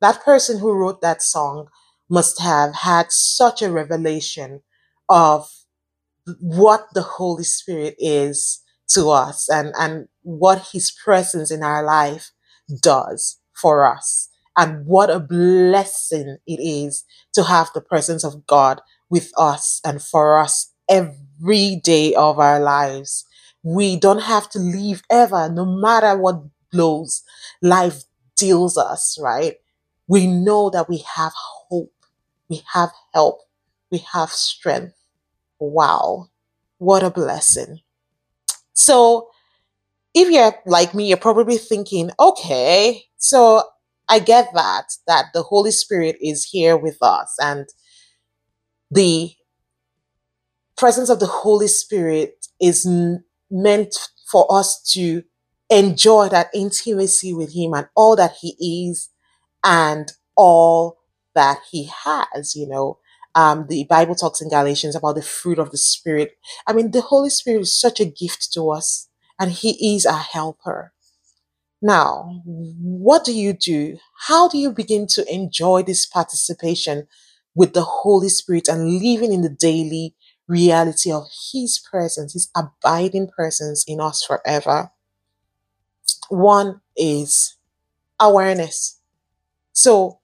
That 0.00 0.24
person 0.24 0.58
who 0.60 0.72
wrote 0.72 1.00
that 1.02 1.22
song 1.22 1.68
must 2.10 2.40
have 2.40 2.74
had 2.74 3.12
such 3.12 3.62
a 3.62 3.70
revelation 3.72 4.62
of 5.08 5.48
what 6.40 6.86
the 6.94 7.02
Holy 7.02 7.44
Spirit 7.44 7.96
is 7.98 8.62
to 8.90 9.10
us 9.10 9.48
and, 9.50 9.72
and 9.78 10.08
what 10.22 10.70
his 10.72 10.92
presence 11.04 11.50
in 11.50 11.62
our 11.62 11.84
life 11.84 12.32
does 12.80 13.38
for 13.54 13.86
us. 13.86 14.28
And 14.56 14.86
what 14.86 15.10
a 15.10 15.18
blessing 15.20 16.38
it 16.46 16.60
is 16.60 17.04
to 17.34 17.44
have 17.44 17.70
the 17.74 17.80
presence 17.80 18.24
of 18.24 18.46
God 18.46 18.80
with 19.10 19.32
us 19.36 19.80
and 19.84 20.00
for 20.02 20.38
us 20.38 20.72
every 20.88 21.76
day 21.82 22.14
of 22.14 22.38
our 22.38 22.60
lives. 22.60 23.24
We 23.64 23.96
don't 23.96 24.22
have 24.22 24.50
to 24.50 24.60
leave 24.60 25.02
ever, 25.10 25.50
no 25.50 25.66
matter 25.66 26.18
what 26.18 26.44
blows 26.72 27.24
life 27.62 28.04
deals 28.36 28.78
us, 28.78 29.18
right? 29.20 29.56
We 30.08 30.26
know 30.28 30.70
that 30.70 30.88
we 30.88 31.04
have 31.16 31.32
hope, 31.34 31.92
we 32.50 32.62
have 32.74 32.90
help, 33.14 33.40
we 33.90 34.04
have 34.12 34.30
strength. 34.30 34.94
Wow, 35.60 36.28
what 36.78 37.02
a 37.02 37.10
blessing. 37.10 37.80
So, 38.74 39.30
if 40.14 40.30
you're 40.30 40.54
like 40.66 40.94
me, 40.94 41.08
you're 41.08 41.16
probably 41.18 41.58
thinking, 41.58 42.10
okay, 42.20 43.04
so 43.18 43.64
I 44.08 44.20
get 44.20 44.48
that, 44.54 44.86
that 45.06 45.26
the 45.34 45.42
Holy 45.42 45.72
Spirit 45.72 46.16
is 46.20 46.44
here 46.44 46.76
with 46.76 46.98
us 47.02 47.36
and 47.40 47.68
the 48.90 49.32
presence 50.76 51.08
of 51.08 51.20
the 51.20 51.26
Holy 51.26 51.68
Spirit 51.68 52.46
is 52.60 52.86
meant 53.54 53.96
for 54.30 54.46
us 54.52 54.82
to 54.94 55.22
enjoy 55.70 56.28
that 56.30 56.50
intimacy 56.54 57.34
with 57.34 57.54
Him 57.54 57.74
and 57.74 57.88
all 57.96 58.16
that 58.16 58.34
He 58.40 58.88
is 58.90 59.10
and 59.64 60.12
all 60.36 60.98
that 61.34 61.58
He 61.70 61.90
has, 62.04 62.54
you 62.56 62.68
know. 62.68 62.98
Um, 63.36 63.66
the 63.68 63.84
Bible 63.90 64.14
talks 64.16 64.40
in 64.42 64.48
Galatians 64.50 64.96
about 64.96 65.16
the 65.16 65.22
fruit 65.22 65.58
of 65.58 65.70
the 65.72 65.78
Spirit. 65.78 66.32
I 66.66 66.72
mean, 66.72 66.92
the 66.92 67.02
Holy 67.02 67.30
Spirit 67.30 67.62
is 67.62 67.78
such 67.80 68.00
a 68.00 68.04
gift 68.06 68.52
to 68.54 68.70
us, 68.70 69.08
and 69.40 69.52
He 69.52 69.96
is 69.96 70.06
our 70.06 70.18
helper. 70.20 70.92
Now, 71.82 72.42
what 72.44 73.24
do 73.24 73.32
you 73.32 73.52
do? 73.52 73.98
How 74.26 74.48
do 74.48 74.58
you 74.58 74.72
begin 74.72 75.06
to 75.08 75.32
enjoy 75.32 75.82
this 75.82 76.06
participation 76.06 77.06
with 77.54 77.74
the 77.74 77.82
Holy 77.84 78.28
Spirit 78.28 78.68
and 78.68 79.00
living 79.00 79.32
in 79.32 79.42
the 79.42 79.50
daily 79.50 80.14
reality 80.48 81.12
of 81.12 81.24
His 81.52 81.78
presence, 81.78 82.34
His 82.34 82.50
abiding 82.56 83.28
presence 83.28 83.84
in 83.86 84.00
us 84.00 84.22
forever? 84.24 84.90
One 86.28 86.80
is 86.96 87.56
awareness. 88.20 89.00
So, 89.72 90.20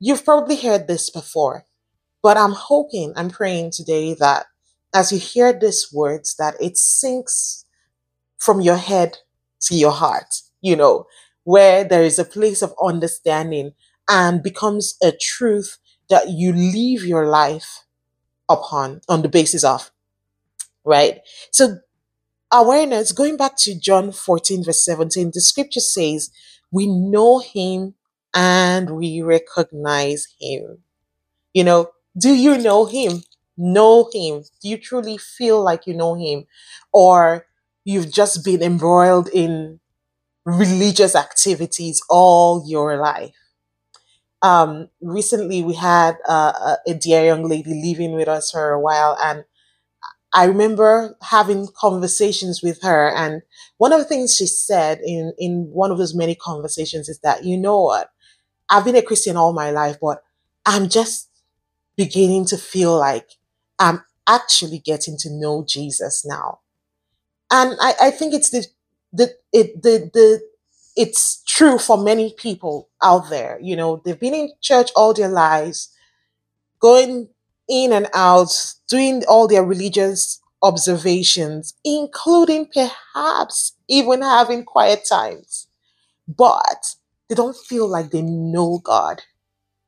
you've 0.00 0.24
probably 0.24 0.56
heard 0.56 0.88
this 0.88 1.10
before, 1.10 1.66
but 2.22 2.36
I'm 2.36 2.52
hoping, 2.52 3.12
I'm 3.16 3.30
praying 3.30 3.72
today 3.72 4.14
that 4.14 4.46
as 4.94 5.12
you 5.12 5.18
hear 5.20 5.52
these 5.52 5.92
words, 5.92 6.36
that 6.36 6.56
it 6.60 6.78
sinks 6.78 7.66
from 8.38 8.60
your 8.62 8.76
head 8.78 9.18
to 9.62 9.76
your 9.76 9.92
heart, 9.92 10.34
you 10.62 10.76
know, 10.76 11.06
where 11.44 11.84
there 11.84 12.04
is 12.04 12.18
a 12.18 12.24
place 12.26 12.62
of 12.62 12.74
understanding 12.82 13.72
and 14.08 14.42
becomes 14.42 14.96
a 15.02 15.12
truth 15.12 15.78
that 16.10 16.30
you 16.30 16.52
live 16.52 17.06
your 17.06 17.28
life 17.28 17.83
upon 18.48 19.00
on 19.08 19.22
the 19.22 19.28
basis 19.28 19.64
of, 19.64 19.90
right? 20.84 21.20
So, 21.52 21.78
awareness, 22.52 23.12
going 23.12 23.36
back 23.36 23.56
to 23.58 23.78
John 23.78 24.12
14, 24.12 24.64
verse 24.64 24.84
17, 24.84 25.32
the 25.34 25.40
scripture 25.40 25.80
says, 25.80 26.30
We 26.72 26.86
know 26.86 27.40
him 27.40 27.94
and 28.34 28.90
we 28.90 29.22
recognize 29.22 30.28
him. 30.40 30.78
You 31.52 31.64
know, 31.64 31.90
do 32.18 32.34
you 32.34 32.58
know 32.58 32.86
him? 32.86 33.22
Know 33.56 34.10
him? 34.12 34.44
Do 34.62 34.68
you 34.68 34.78
truly 34.78 35.18
feel 35.18 35.62
like 35.62 35.86
you 35.86 35.94
know 35.94 36.14
him? 36.14 36.46
Or 36.92 37.46
you've 37.84 38.12
just 38.12 38.44
been 38.44 38.62
embroiled 38.62 39.28
in 39.28 39.80
religious 40.46 41.16
activities 41.16 42.02
all 42.10 42.64
your 42.66 42.98
life? 42.98 43.34
Um, 44.44 44.90
recently, 45.02 45.62
we 45.64 45.74
had 45.74 46.18
uh, 46.28 46.76
a, 46.86 46.94
dear 46.94 47.24
young 47.26 47.48
lady 47.48 47.74
living 47.82 48.14
with 48.14 48.28
us 48.28 48.52
for 48.52 48.72
a 48.72 48.80
while, 48.80 49.18
and 49.22 49.44
I 50.34 50.44
remember 50.46 51.16
having 51.22 51.68
conversations 51.76 52.62
with 52.62 52.82
her. 52.82 53.10
And 53.10 53.42
one 53.78 53.92
of 53.92 54.00
the 54.00 54.04
things 54.06 54.36
she 54.36 54.46
said 54.46 55.00
in, 55.04 55.32
in 55.38 55.70
one 55.72 55.90
of 55.92 55.98
those 55.98 56.14
many 56.14 56.34
conversations 56.34 57.08
is 57.08 57.20
that, 57.20 57.44
you 57.44 57.56
know 57.56 57.82
what? 57.82 58.10
I've 58.70 58.84
been 58.84 58.96
a 58.96 59.02
Christian 59.02 59.36
all 59.36 59.52
my 59.52 59.70
life, 59.70 59.98
but 60.00 60.22
I'm 60.66 60.88
just 60.88 61.30
beginning 61.96 62.46
to 62.46 62.58
feel 62.58 62.98
like 62.98 63.30
I'm 63.78 64.02
actually 64.28 64.78
getting 64.80 65.18
to 65.18 65.30
know 65.30 65.64
Jesus 65.68 66.24
now. 66.26 66.60
And 67.50 67.76
I, 67.80 67.94
I 68.02 68.10
think 68.10 68.34
it's 68.34 68.50
the 68.50 68.66
the 69.12 69.34
it 69.52 69.82
the 69.82 70.10
the 70.12 70.42
it's 70.96 71.42
true 71.46 71.78
for 71.78 71.96
many 71.98 72.34
people 72.36 72.88
out 73.02 73.30
there. 73.30 73.58
You 73.62 73.76
know, 73.76 74.02
they've 74.04 74.18
been 74.18 74.34
in 74.34 74.52
church 74.60 74.90
all 74.96 75.14
their 75.14 75.28
lives, 75.28 75.90
going 76.80 77.28
in 77.68 77.92
and 77.92 78.08
out, 78.14 78.52
doing 78.88 79.22
all 79.28 79.48
their 79.48 79.64
religious 79.64 80.40
observations, 80.62 81.74
including 81.84 82.68
perhaps 82.72 83.74
even 83.88 84.22
having 84.22 84.64
quiet 84.64 85.04
times. 85.08 85.68
But 86.28 86.96
they 87.28 87.34
don't 87.34 87.56
feel 87.56 87.88
like 87.88 88.10
they 88.10 88.22
know 88.22 88.80
God. 88.82 89.22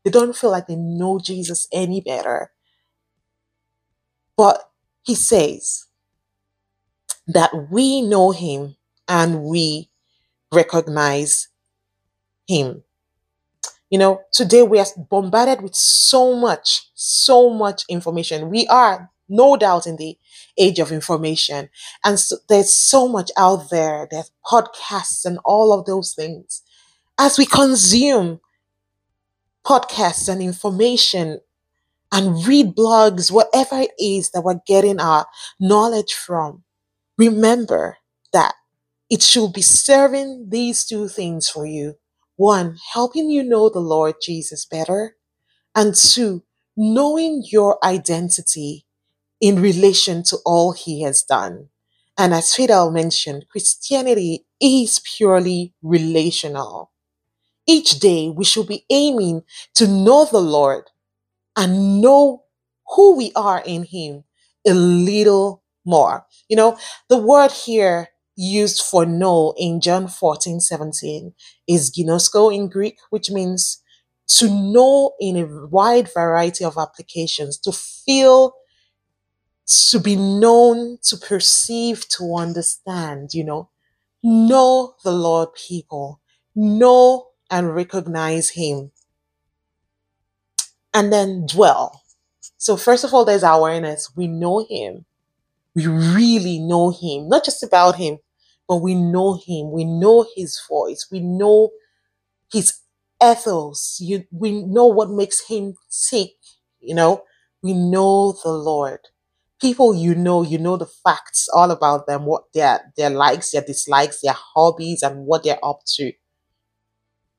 They 0.05 0.11
don't 0.11 0.37
feel 0.37 0.51
like 0.51 0.69
they 0.69 0.77
know 0.77 1.19
Jesus 1.19 1.69
any 1.73 2.01
better. 2.01 2.53
But 4.37 4.71
he 5.03 5.15
says 5.15 5.87
that 7.27 7.71
we 7.71 8.03
know 8.03 8.31
him 8.31 8.77
and 9.09 9.43
we 9.45 9.91
recognize 10.53 11.49
him. 12.49 12.83
You 13.91 13.99
know, 13.99 14.21
today 14.33 14.62
we 14.62 14.79
are 14.81 14.87
bombarded 14.97 15.62
with 15.62 15.75
so 15.75 16.35
much, 16.37 16.91
so 16.95 17.50
much 17.50 17.85
information. 17.88 18.50
We 18.50 18.67
are 18.67 19.11
no 19.29 19.57
doubt 19.57 19.87
in 19.87 19.97
the 19.97 20.19
age 20.59 20.79
of 20.79 20.91
information. 20.93 21.69
And 22.05 22.19
so 22.19 22.37
there's 22.49 22.73
so 22.75 23.09
much 23.09 23.31
out 23.37 23.71
there. 23.71 24.09
There's 24.11 24.31
podcasts 24.45 25.25
and 25.25 25.38
all 25.45 25.73
of 25.73 25.87
those 25.87 26.15
things. 26.15 26.62
As 27.19 27.38
we 27.38 27.47
consume 27.47 28.41
podcasts 29.65 30.29
and 30.29 30.41
information 30.41 31.41
and 32.12 32.47
read 32.47 32.75
blogs, 32.76 33.31
whatever 33.31 33.81
it 33.81 33.93
is 33.99 34.31
that 34.31 34.43
we're 34.43 34.61
getting 34.67 35.00
our 35.00 35.26
knowledge 35.61 36.15
from, 36.15 36.65
remember 37.19 37.99
that 38.33 38.55
it 39.11 39.23
should 39.23 39.53
be 39.53 39.63
serving 39.63 40.47
these 40.51 40.85
two 40.87 41.09
things 41.09 41.49
for 41.49 41.67
you. 41.67 41.97
One, 42.37 42.79
helping 42.93 43.31
you 43.31 43.43
know 43.43 43.69
the 43.69 43.81
Lord 43.81 44.17
Jesus 44.23 44.65
better. 44.67 45.17
And 45.75 45.95
two, 45.95 46.45
knowing 46.77 47.45
your 47.51 47.79
identity 47.85 48.87
in 49.41 49.61
relation 49.61 50.23
to 50.25 50.39
all 50.47 50.73
he 50.73 51.03
has 51.03 51.23
done. 51.23 51.71
And 52.19 52.35
as 52.35 52.55
Fidel 52.55 52.91
mentioned, 52.91 53.47
Christianity 53.51 54.47
is 54.61 55.01
purely 55.17 55.75
relational. 55.83 56.93
Each 57.67 57.99
day 58.01 58.31
we 58.31 58.45
should 58.45 58.69
be 58.69 58.87
aiming 58.91 59.43
to 59.77 59.87
know 59.89 60.27
the 60.27 60.41
Lord 60.41 60.91
and 61.57 62.01
know 62.01 62.45
who 62.95 63.17
we 63.17 63.33
are 63.37 63.63
in 63.67 63.85
him 63.85 64.25
a 64.67 64.75
little 64.75 65.63
more. 65.85 66.27
You 66.49 66.57
know, 66.57 66.79
the 67.09 67.19
word 67.19 67.53
here 67.53 68.09
used 68.37 68.83
for 68.83 69.07
know 69.07 69.55
in 69.57 69.81
John 69.81 70.09
14 70.09 70.61
17 70.61 71.35
is 71.66 71.90
ginosko 71.90 72.55
in 72.55 72.69
Greek, 72.69 72.99
which 73.11 73.31
means 73.31 73.83
to 74.28 74.49
know 74.49 75.14
in 75.21 75.37
a 75.37 75.66
wide 75.66 76.11
variety 76.12 76.64
of 76.64 76.76
applications, 76.76 77.59
to 77.59 77.73
feel, 77.73 78.55
to 79.90 80.00
be 80.00 80.16
known, 80.16 80.99
to 81.05 81.16
perceive, 81.16 82.09
to 82.11 82.35
understand, 82.37 83.31
you 83.33 83.45
know. 83.45 83.71
Know 84.23 84.95
the 85.05 85.12
Lord, 85.12 85.50
people. 85.55 86.21
Know 86.55 87.28
and 87.50 87.75
recognize 87.75 88.50
Him. 88.50 88.90
And 90.93 91.12
then 91.12 91.47
dwell. 91.47 92.02
So, 92.57 92.76
first 92.76 93.05
of 93.05 93.14
all, 93.14 93.25
there's 93.25 93.45
awareness. 93.45 94.11
We 94.16 94.26
know 94.26 94.66
Him. 94.69 95.05
We 95.75 95.87
really 95.87 96.59
know 96.59 96.90
Him, 96.90 97.28
not 97.28 97.45
just 97.45 97.62
about 97.62 97.97
Him, 97.97 98.19
but 98.68 98.78
we 98.78 98.94
know 98.94 99.35
Him. 99.46 99.70
We 99.73 99.85
know 99.85 100.26
His 100.37 100.61
voice. 100.68 101.06
We 101.11 101.20
know 101.20 101.70
His 102.52 102.75
ethos. 103.23 103.99
You, 104.00 104.25
we 104.32 104.62
know 104.64 104.87
what 104.87 105.11
makes 105.11 105.46
Him 105.49 105.75
tick. 106.11 106.32
You 106.80 106.94
know, 106.94 107.25
we 107.62 107.75
know 107.75 108.35
the 108.44 108.52
Lord. 108.52 109.00
People 109.61 109.94
you 109.94 110.14
know, 110.14 110.42
you 110.42 110.58
know 110.58 110.76
the 110.76 110.87
facts 110.87 111.49
all 111.54 111.70
about 111.70 112.06
them, 112.06 112.26
what 112.26 112.44
their 112.54 112.92
their 112.96 113.11
likes, 113.11 113.52
their 113.52 113.62
dislikes, 113.62 114.20
their 114.23 114.35
hobbies, 114.37 115.02
and 115.02 115.26
what 115.26 115.44
they're 115.44 115.64
up 115.64 115.80
to. 115.96 116.12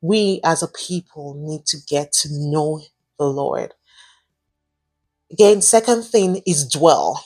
We 0.02 0.42
as 0.44 0.64
a 0.64 0.68
people 0.68 1.36
need 1.36 1.68
to 1.68 1.78
get 1.88 2.12
to 2.22 2.30
know 2.32 2.82
the 3.20 3.26
Lord. 3.26 3.76
Again, 5.32 5.62
second 5.62 6.04
thing 6.04 6.42
is 6.46 6.66
dwell. 6.68 7.24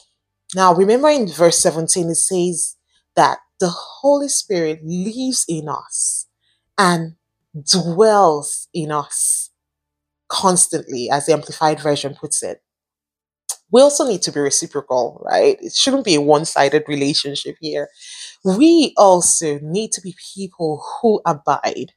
Now, 0.56 0.74
remember 0.74 1.10
in 1.10 1.28
verse 1.28 1.60
17, 1.60 2.10
it 2.10 2.16
says 2.16 2.76
that 3.16 3.40
the 3.62 3.70
Holy 3.70 4.30
Spirit 4.30 4.82
lives 4.84 5.46
in 5.50 5.70
us 5.70 6.28
and 6.78 7.16
dwells 7.72 8.70
in 8.74 8.92
us 8.92 9.52
constantly, 10.30 11.10
as 11.12 11.28
the 11.28 11.34
Amplified 11.34 11.80
Version 11.80 12.16
puts 12.16 12.44
it. 12.44 12.62
We 13.72 13.82
also 13.82 14.08
need 14.08 14.22
to 14.24 14.32
be 14.32 14.40
reciprocal, 14.42 15.22
right? 15.26 15.58
It 15.62 15.74
shouldn't 15.74 16.06
be 16.06 16.16
a 16.16 16.22
one 16.22 16.46
sided 16.46 16.84
relationship 16.88 17.56
here. 17.62 17.90
We 18.44 18.94
also 18.98 19.60
need 19.62 19.92
to 19.94 20.02
be 20.02 20.16
people 20.36 20.84
who 21.02 21.22
abide 21.26 21.94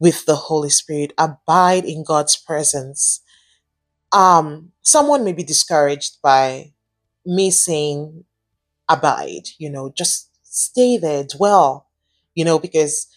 with 0.00 0.26
the 0.26 0.36
Holy 0.36 0.70
Spirit, 0.70 1.12
abide 1.18 1.84
in 1.84 2.04
God's 2.04 2.36
presence. 2.36 3.22
Um, 4.12 4.72
someone 4.82 5.24
may 5.24 5.32
be 5.32 5.44
discouraged 5.44 6.18
by 6.22 6.72
me 7.26 7.50
saying 7.50 8.24
abide, 8.88 9.48
you 9.58 9.70
know, 9.70 9.92
just 9.96 10.30
stay 10.52 10.98
there, 10.98 11.24
dwell, 11.24 11.88
you 12.34 12.44
know, 12.44 12.58
because 12.58 13.08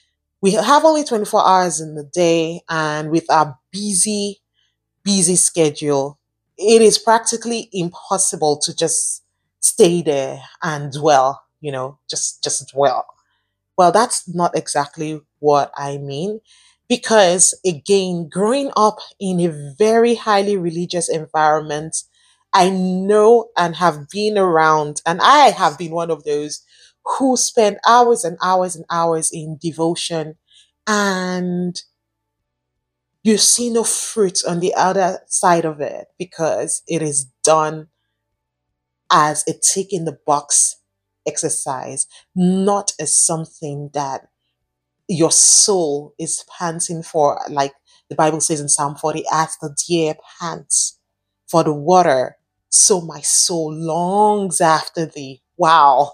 we 0.42 0.52
have 0.54 0.86
only 0.86 1.04
24 1.04 1.48
hours 1.48 1.82
in 1.82 1.96
the 1.96 2.04
day 2.06 2.62
and 2.70 3.12
with 3.12 3.30
our 3.32 3.58
busy, 3.72 4.42
busy 5.04 5.36
schedule, 5.36 6.20
it 6.58 6.82
is 6.82 6.98
practically 6.98 7.70
impossible 7.74 8.58
to 8.60 8.76
just 8.76 9.24
stay 9.62 10.02
there 10.02 10.42
and 10.64 10.94
dwell, 10.94 11.44
you 11.62 11.72
know, 11.72 12.00
just 12.10 12.44
just 12.44 12.70
dwell. 12.74 13.06
Well, 13.78 13.92
that's 13.92 14.28
not 14.34 14.56
exactly 14.58 15.22
what 15.40 15.72
I 15.76 15.98
mean 15.98 16.40
because 16.88 17.60
again, 17.66 18.30
growing 18.30 18.72
up 18.78 19.00
in 19.20 19.40
a 19.42 19.74
very 19.78 20.16
highly 20.16 20.56
religious 20.58 21.10
environment, 21.10 21.98
I 22.54 22.70
know 22.70 23.50
and 23.58 23.76
have 23.76 24.08
been 24.10 24.38
around, 24.38 25.02
and 25.06 25.20
I 25.22 25.50
have 25.50 25.78
been 25.78 25.92
one 25.92 26.10
of 26.12 26.24
those 26.24 26.62
who 27.06 27.38
spend 27.38 27.78
hours 27.88 28.24
and 28.24 28.38
hours 28.44 28.76
and 28.76 28.86
hours 28.92 29.32
in 29.32 29.58
devotion, 29.62 30.36
and 30.88 31.82
you 33.24 33.38
see 33.38 33.70
no 33.70 33.84
fruit 33.84 34.46
on 34.48 34.60
the 34.60 34.74
other 34.76 35.20
side 35.28 35.66
of 35.66 35.82
it 35.82 36.08
because 36.18 36.84
it 36.88 37.02
is 37.02 37.26
done 37.44 37.88
as 39.12 39.44
a 39.48 39.54
tick 39.54 39.92
in 39.94 40.06
the 40.06 40.18
box 40.26 40.78
exercise, 41.28 42.08
not 42.36 42.94
as 43.00 43.16
something 43.16 43.90
that 43.94 44.28
your 45.10 45.32
soul 45.32 46.14
is 46.20 46.46
panting 46.60 47.04
for, 47.04 47.42
like 47.50 47.74
the 48.10 48.16
Bible 48.16 48.42
says 48.42 48.62
in 48.62 48.70
Psalm 48.70 48.96
40, 48.96 49.26
as 49.34 49.58
the 49.62 49.76
deer 49.88 50.16
pants 50.40 51.00
for 51.48 51.64
the 51.64 51.74
water, 51.74 52.38
so 52.70 53.02
my 53.02 53.22
soul 53.22 53.74
longs 53.74 54.62
after 54.62 55.06
thee. 55.06 55.42
Wow. 55.58 56.14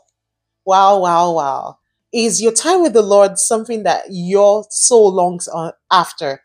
Wow, 0.65 1.00
wow, 1.00 1.32
wow. 1.34 1.78
Is 2.13 2.41
your 2.41 2.52
time 2.52 2.82
with 2.82 2.93
the 2.93 3.02
Lord 3.02 3.39
something 3.39 3.84
that 3.84 4.06
your 4.10 4.65
soul 4.69 5.12
longs 5.12 5.47
after? 5.91 6.41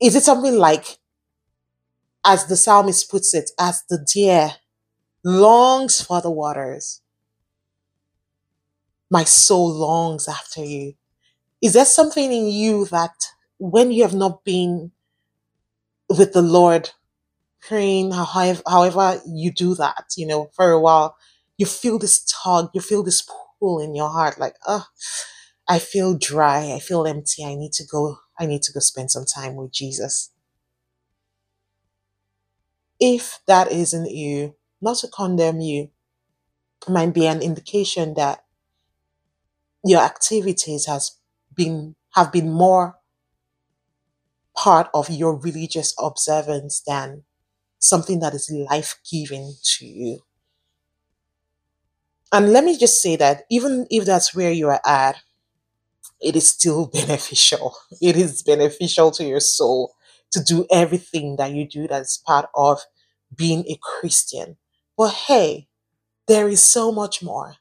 Is 0.00 0.16
it 0.16 0.24
something 0.24 0.56
like, 0.58 0.98
as 2.24 2.46
the 2.46 2.56
psalmist 2.56 3.08
puts 3.10 3.34
it, 3.34 3.50
as 3.58 3.84
the 3.88 3.98
deer 3.98 4.56
longs 5.24 6.00
for 6.02 6.20
the 6.22 6.30
waters? 6.30 7.02
My 9.10 9.24
soul 9.24 9.70
longs 9.72 10.28
after 10.28 10.62
you. 10.62 10.94
Is 11.62 11.74
there 11.74 11.84
something 11.86 12.32
in 12.32 12.48
you 12.48 12.86
that 12.86 13.14
when 13.58 13.92
you 13.92 14.02
have 14.02 14.14
not 14.14 14.44
been 14.44 14.92
with 16.08 16.32
the 16.32 16.42
Lord, 16.42 16.90
praying, 17.62 18.12
however, 18.12 18.62
however 18.68 19.22
you 19.26 19.52
do 19.52 19.74
that, 19.76 20.06
you 20.16 20.26
know, 20.26 20.50
for 20.54 20.70
a 20.72 20.80
while, 20.80 21.16
you 21.58 21.66
feel 21.66 21.98
this 21.98 22.24
tug, 22.24 22.70
you 22.74 22.80
feel 22.80 23.02
this 23.02 23.26
pull 23.60 23.80
in 23.80 23.94
your 23.94 24.10
heart, 24.10 24.38
like, 24.38 24.56
oh, 24.66 24.86
I 25.68 25.78
feel 25.78 26.16
dry, 26.18 26.72
I 26.72 26.78
feel 26.80 27.06
empty, 27.06 27.44
I 27.44 27.54
need 27.54 27.72
to 27.74 27.84
go, 27.86 28.18
I 28.38 28.46
need 28.46 28.62
to 28.64 28.72
go 28.72 28.80
spend 28.80 29.10
some 29.10 29.24
time 29.26 29.56
with 29.56 29.72
Jesus. 29.72 30.30
If 32.98 33.38
that 33.46 33.70
isn't 33.70 34.10
you, 34.10 34.56
not 34.80 34.96
to 34.98 35.06
condemn 35.08 35.60
you, 35.60 35.90
might 36.88 37.12
be 37.14 37.26
an 37.26 37.42
indication 37.42 38.14
that 38.14 38.44
your 39.84 40.00
activities 40.00 40.86
has 40.86 41.18
been 41.54 41.94
have 42.14 42.32
been 42.32 42.50
more 42.50 42.96
part 44.56 44.88
of 44.94 45.10
your 45.10 45.34
religious 45.36 45.94
observance 45.98 46.80
than 46.80 47.24
something 47.80 48.20
that 48.20 48.34
is 48.34 48.50
life 48.50 49.00
giving 49.10 49.54
to 49.62 49.86
you. 49.86 50.20
And 52.32 52.52
let 52.52 52.64
me 52.64 52.76
just 52.78 53.00
say 53.02 53.16
that 53.16 53.44
even 53.50 53.86
if 53.90 54.04
that's 54.04 54.34
where 54.34 54.52
you 54.52 54.68
are 54.68 54.80
at, 54.86 55.16
it 56.20 56.36
is 56.36 56.48
still 56.50 56.86
beneficial. 56.92 57.76
It 58.00 58.16
is 58.16 58.42
beneficial 58.42 59.10
to 59.12 59.24
your 59.24 59.40
soul 59.40 59.94
to 60.32 60.42
do 60.42 60.66
everything 60.72 61.36
that 61.36 61.52
you 61.52 61.68
do 61.68 61.88
that's 61.88 62.18
part 62.18 62.48
of 62.54 62.80
being 63.36 63.64
a 63.68 63.78
Christian. 63.82 64.56
But 64.96 65.12
hey, 65.14 65.68
there 66.28 66.48
is 66.48 66.62
so 66.62 66.92
much 66.92 67.22
more. 67.22 67.56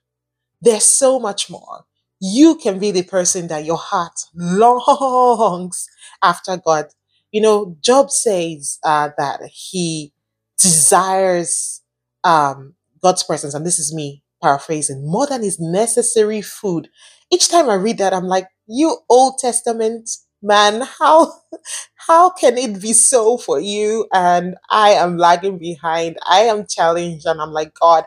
There's 0.62 0.86
so 0.86 1.19
much 1.19 1.49
more 1.49 1.86
you 2.21 2.56
can 2.56 2.80
be 2.80 2.91
the 2.91 3.04
person 3.04 3.47
that 3.49 3.65
your 3.65 3.78
heart 3.78 4.21
longs 4.36 5.88
after 6.23 6.58
God. 6.58 6.88
You 7.32 7.41
know, 7.41 7.78
Job 7.82 8.12
says 8.12 8.80
uh, 8.84 9.10
that 9.17 9.41
he 9.52 10.13
desires 10.62 11.82
um, 12.23 12.76
God's 13.04 13.23
presence, 13.23 13.54
and 13.54 13.65
this 13.65 13.80
is 13.80 13.93
me 13.93 14.22
paraphrasing, 14.43 15.10
more 15.10 15.27
than 15.27 15.43
is 15.43 15.60
necessary 15.60 16.41
food. 16.43 16.89
Each 17.32 17.49
time 17.49 17.69
I 17.69 17.75
read 17.75 17.99
that, 17.99 18.13
I'm 18.13 18.27
like, 18.27 18.49
you 18.67 18.99
Old 19.10 19.39
Testament 19.39 20.10
man, 20.43 20.82
how 20.99 21.34
how 22.08 22.29
can 22.32 22.58
it 22.58 22.82
be 22.82 22.93
so 22.93 23.38
for 23.38 23.60
you? 23.60 24.08
And 24.13 24.56
I 24.69 24.91
am 24.91 25.17
lagging 25.17 25.58
behind. 25.60 26.17
I 26.29 26.41
am 26.41 26.67
challenged, 26.67 27.25
and 27.25 27.41
I'm 27.41 27.51
like, 27.53 27.73
God, 27.79 28.06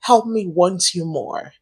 help 0.00 0.26
me 0.26 0.46
want 0.46 0.94
you 0.94 1.04
more 1.04 1.52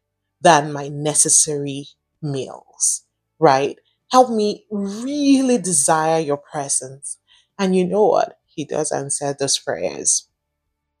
than 0.41 0.71
my 0.73 0.87
necessary 0.89 1.87
meals, 2.21 3.03
right? 3.39 3.77
Help 4.11 4.29
me 4.31 4.65
really 4.71 5.57
desire 5.57 6.19
your 6.19 6.37
presence. 6.37 7.17
And 7.59 7.75
you 7.75 7.85
know 7.85 8.05
what? 8.07 8.39
He 8.45 8.65
does 8.65 8.91
answer 8.91 9.35
those 9.37 9.57
prayers, 9.59 10.27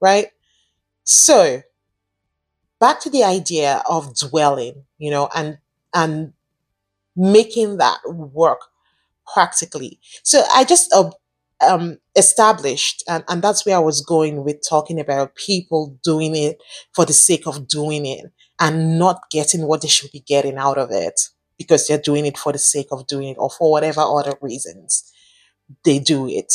right? 0.01 0.29
So, 1.03 1.61
back 2.79 2.99
to 3.01 3.09
the 3.09 3.23
idea 3.23 3.83
of 3.89 4.15
dwelling, 4.17 4.85
you 4.97 5.11
know, 5.11 5.29
and 5.35 5.57
and 5.93 6.33
making 7.15 7.77
that 7.77 7.99
work 8.07 8.61
practically. 9.33 9.99
So 10.23 10.43
I 10.53 10.63
just 10.63 10.93
uh, 10.93 11.11
um, 11.67 11.99
established, 12.17 13.03
and, 13.07 13.23
and 13.27 13.41
that's 13.41 13.65
where 13.65 13.75
I 13.75 13.81
was 13.81 14.01
going 14.01 14.43
with 14.43 14.67
talking 14.67 14.99
about 14.99 15.35
people 15.35 15.97
doing 16.03 16.35
it 16.35 16.61
for 16.93 17.05
the 17.05 17.13
sake 17.13 17.47
of 17.47 17.67
doing 17.67 18.05
it 18.05 18.25
and 18.59 18.99
not 18.99 19.21
getting 19.31 19.67
what 19.67 19.81
they 19.81 19.87
should 19.87 20.11
be 20.11 20.21
getting 20.21 20.57
out 20.57 20.77
of 20.77 20.91
it 20.91 21.19
because 21.57 21.87
they're 21.87 21.97
doing 21.99 22.25
it 22.25 22.37
for 22.37 22.51
the 22.53 22.59
sake 22.59 22.87
of 22.91 23.07
doing 23.07 23.29
it 23.29 23.37
or 23.39 23.49
for 23.49 23.71
whatever 23.71 24.01
other 24.01 24.33
reasons 24.41 25.11
they 25.85 25.99
do 25.99 26.27
it, 26.29 26.53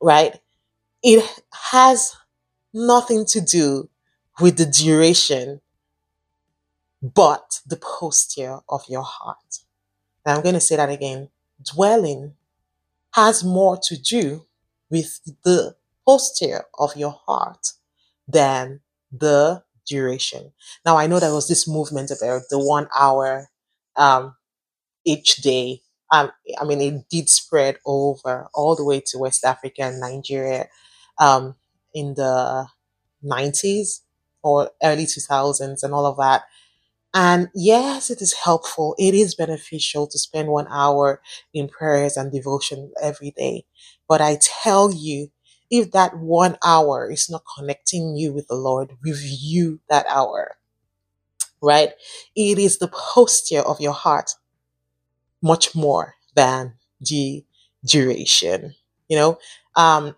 right? 0.00 0.38
It 1.02 1.24
has 1.72 2.14
nothing 2.74 3.26
to 3.26 3.40
do 3.42 3.90
with 4.40 4.56
the 4.58 4.66
duration, 4.66 5.60
but 7.02 7.60
the 7.66 7.76
posture 7.76 8.60
of 8.68 8.82
your 8.88 9.02
heart. 9.02 9.60
Now 10.26 10.36
I'm 10.36 10.42
going 10.42 10.54
to 10.56 10.60
say 10.60 10.76
that 10.76 10.90
again. 10.90 11.30
Dwelling 11.62 12.34
has 13.12 13.44
more 13.44 13.78
to 13.84 13.96
do 13.96 14.46
with 14.90 15.20
the 15.44 15.76
posture 16.06 16.64
of 16.78 16.96
your 16.96 17.12
heart 17.26 17.72
than 18.28 18.80
the 19.12 19.64
duration. 19.86 20.52
Now, 20.86 20.96
I 20.98 21.06
know 21.06 21.20
there 21.20 21.34
was 21.34 21.48
this 21.48 21.68
movement 21.68 22.10
about 22.12 22.42
the 22.50 22.58
one 22.58 22.88
hour 22.98 23.50
um, 23.96 24.36
each 25.04 25.36
day. 25.36 25.82
Um, 26.12 26.30
I 26.60 26.64
mean, 26.64 26.80
it 26.80 27.08
did 27.08 27.28
spread 27.28 27.78
over 27.86 28.48
all 28.54 28.76
the 28.76 28.84
way 28.84 29.00
to 29.06 29.18
West 29.18 29.44
Africa 29.44 29.82
and 29.82 30.00
Nigeria 30.00 30.68
um, 31.18 31.54
in 31.94 32.14
the 32.14 32.66
90s 33.22 34.02
or 34.46 34.70
early 34.82 35.06
2000s 35.06 35.82
and 35.82 35.94
all 35.94 36.06
of 36.06 36.16
that. 36.18 36.44
And 37.14 37.50
yes, 37.54 38.10
it 38.10 38.20
is 38.22 38.34
helpful. 38.34 38.94
It 38.98 39.14
is 39.14 39.34
beneficial 39.34 40.06
to 40.08 40.18
spend 40.18 40.48
one 40.48 40.66
hour 40.70 41.20
in 41.54 41.68
prayers 41.68 42.16
and 42.16 42.30
devotion 42.30 42.92
every 43.02 43.30
day. 43.32 43.64
But 44.08 44.20
I 44.20 44.38
tell 44.40 44.92
you, 44.92 45.30
if 45.70 45.90
that 45.92 46.16
one 46.18 46.58
hour 46.64 47.10
is 47.10 47.28
not 47.30 47.42
connecting 47.58 48.16
you 48.16 48.32
with 48.32 48.48
the 48.48 48.54
Lord, 48.54 48.96
review 49.02 49.80
that 49.88 50.06
hour, 50.08 50.56
right? 51.60 51.90
It 52.34 52.58
is 52.58 52.78
the 52.78 52.88
posture 52.88 53.60
of 53.60 53.80
your 53.80 53.92
heart 53.92 54.32
much 55.42 55.74
more 55.74 56.14
than 56.34 56.74
the 57.00 57.44
duration. 57.84 58.74
You 59.08 59.16
know, 59.18 59.38
um, 59.76 60.16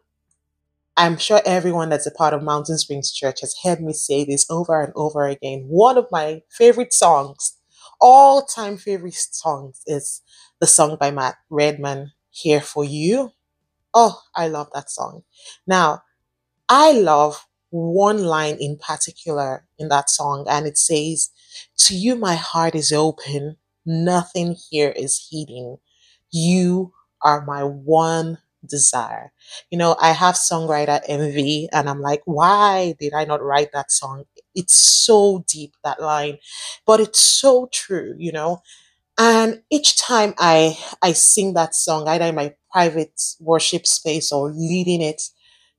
I'm 0.98 1.16
sure 1.16 1.40
everyone 1.46 1.88
that's 1.90 2.06
a 2.06 2.10
part 2.10 2.34
of 2.34 2.42
Mountain 2.42 2.76
Springs 2.78 3.12
Church 3.12 3.40
has 3.40 3.54
heard 3.62 3.80
me 3.80 3.92
say 3.94 4.24
this 4.24 4.46
over 4.50 4.82
and 4.82 4.92
over 4.96 5.26
again. 5.26 5.64
One 5.68 5.96
of 5.96 6.06
my 6.10 6.42
favorite 6.50 6.92
songs, 6.92 7.56
all 8.00 8.44
time 8.44 8.76
favorite 8.76 9.14
songs, 9.14 9.80
is 9.86 10.22
the 10.60 10.66
song 10.66 10.96
by 11.00 11.10
Matt 11.12 11.36
Redman, 11.50 12.12
Here 12.30 12.60
for 12.60 12.84
You. 12.84 13.30
Oh, 13.94 14.20
I 14.36 14.48
love 14.48 14.68
that 14.74 14.90
song. 14.90 15.24
Now, 15.66 16.02
I 16.68 16.92
love 16.92 17.46
one 17.70 18.24
line 18.24 18.56
in 18.60 18.78
particular 18.78 19.66
in 19.78 19.88
that 19.90 20.10
song, 20.10 20.46
and 20.48 20.66
it 20.66 20.78
says, 20.78 21.30
To 21.78 21.96
you, 21.96 22.16
my 22.16 22.34
heart 22.36 22.74
is 22.74 22.92
open, 22.92 23.56
nothing 23.86 24.56
here 24.70 24.90
is 24.96 25.28
hidden. 25.30 25.78
You 26.30 26.92
are 27.22 27.44
my 27.44 27.64
one 27.64 28.38
desire. 28.66 29.32
You 29.70 29.78
know, 29.78 29.96
I 30.00 30.12
have 30.12 30.34
songwriter 30.34 31.00
envy, 31.06 31.68
and 31.72 31.88
I'm 31.88 32.00
like, 32.00 32.22
why 32.24 32.94
did 32.98 33.14
I 33.14 33.24
not 33.24 33.42
write 33.42 33.72
that 33.72 33.90
song? 33.92 34.24
It's 34.54 34.74
so 34.74 35.44
deep, 35.48 35.74
that 35.84 36.00
line, 36.00 36.38
but 36.86 37.00
it's 37.00 37.20
so 37.20 37.68
true, 37.72 38.14
you 38.18 38.32
know. 38.32 38.62
And 39.18 39.62
each 39.70 39.96
time 39.98 40.34
I 40.38 40.78
I 41.02 41.12
sing 41.12 41.54
that 41.54 41.74
song, 41.74 42.06
either 42.08 42.26
in 42.26 42.34
my 42.34 42.54
private 42.70 43.20
worship 43.40 43.86
space 43.86 44.30
or 44.32 44.50
leading 44.52 45.02
it, 45.02 45.22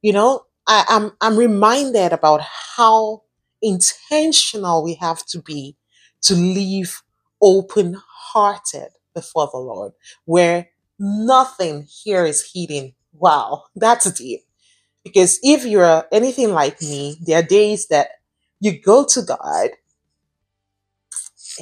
you 0.01 0.11
know, 0.13 0.45
I, 0.67 0.85
I'm 0.89 1.11
I'm 1.21 1.37
reminded 1.37 2.11
about 2.13 2.41
how 2.75 3.23
intentional 3.61 4.83
we 4.83 4.95
have 4.95 5.25
to 5.27 5.41
be 5.41 5.77
to 6.23 6.35
live 6.35 7.01
open 7.41 7.97
hearted 8.33 8.89
before 9.15 9.49
the 9.51 9.57
Lord, 9.59 9.93
where 10.25 10.69
nothing 10.99 11.87
here 12.03 12.25
is 12.25 12.51
hidden. 12.53 12.93
Wow, 13.13 13.65
that's 13.75 14.11
deep. 14.11 14.41
Because 15.03 15.39
if 15.43 15.65
you're 15.65 16.05
anything 16.11 16.51
like 16.53 16.81
me, 16.81 17.17
there 17.25 17.39
are 17.39 17.43
days 17.43 17.87
that 17.89 18.09
you 18.61 18.79
go 18.81 19.05
to 19.05 19.21
God 19.23 19.71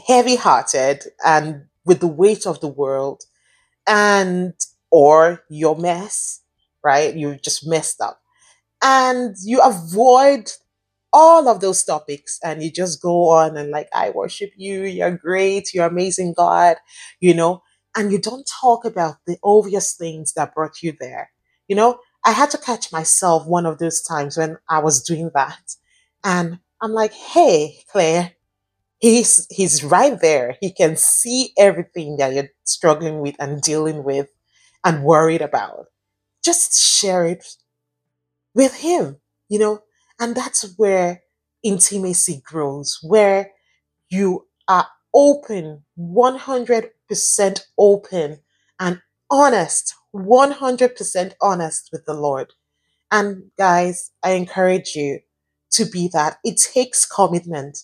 heavy 0.08 0.36
hearted 0.36 1.04
and 1.26 1.66
with 1.86 2.00
the 2.00 2.08
weight 2.08 2.46
of 2.46 2.60
the 2.60 2.68
world 2.68 3.24
and 3.88 4.54
or 4.92 5.44
your 5.50 5.78
mess, 5.78 6.42
right? 6.84 7.16
You 7.16 7.38
just 7.38 7.68
messed 7.68 8.02
up. 8.02 8.22
And 8.84 9.36
you 9.44 9.62
avoid 9.62 10.52
all 11.14 11.48
of 11.50 11.62
those 11.62 11.84
topics 11.84 12.40
and 12.44 12.64
you 12.64 12.72
just 12.72 13.02
go 13.02 13.30
on 13.30 13.58
and 13.58 13.72
like 13.72 13.90
i 13.94 14.12
worship 14.12 14.52
you 14.58 14.84
you're 14.84 15.12
great 15.18 15.74
you're 15.74 15.88
amazing 15.88 16.34
god 16.38 16.78
you 17.22 17.34
know 17.34 17.64
and 17.98 18.14
you 18.14 18.20
don't 18.20 18.50
talk 18.62 18.86
about 18.86 19.18
the 19.28 19.38
obvious 19.44 19.96
things 19.96 20.34
that 20.36 20.56
brought 20.56 20.84
you 20.84 20.94
there. 21.02 21.32
You 21.70 21.78
know 21.78 22.00
i 22.26 22.34
had 22.34 22.52
to 22.52 22.60
catch 22.60 22.92
myself 22.94 23.48
one 23.48 23.66
of 23.68 23.80
those 23.80 24.02
times 24.04 24.38
when 24.38 24.58
i 24.70 24.80
was 24.80 25.04
doing 25.04 25.32
that. 25.36 25.76
And 26.26 26.60
i'm 26.82 26.94
like 26.94 27.14
hey 27.14 27.80
claire 27.92 28.34
he's 29.00 29.48
he's 29.52 29.84
right 29.84 30.20
there. 30.22 30.58
He 30.62 30.72
can 30.72 30.96
see 30.98 31.54
everything 31.58 32.18
that 32.18 32.34
you're 32.34 32.50
struggling 32.64 33.20
with 33.22 33.36
and 33.40 33.62
dealing 33.62 34.04
with 34.04 34.30
and 34.84 35.04
worried 35.04 35.42
about. 35.42 35.88
Just 36.44 36.76
share 36.76 37.26
it 37.26 37.46
with 38.54 38.76
him, 38.76 39.18
you 39.50 39.60
know, 39.60 39.80
and 40.20 40.36
that's 40.36 40.74
where 40.78 41.22
intimacy 41.64 42.42
grows, 42.46 43.00
where 43.04 43.52
you 44.10 44.48
are 44.68 44.88
open, 45.14 45.84
100% 46.00 47.62
open 47.78 48.40
and 48.80 49.02
honest, 49.30 49.94
100% 50.16 51.34
honest 51.42 51.90
with 51.92 52.06
the 52.06 52.14
Lord. 52.14 52.54
And 53.12 53.52
guys, 53.58 54.12
I 54.24 54.32
encourage 54.32 54.96
you 54.96 55.20
to 55.72 55.86
be 55.86 56.10
that. 56.14 56.38
It 56.44 56.60
takes 56.74 57.06
commitment. 57.06 57.80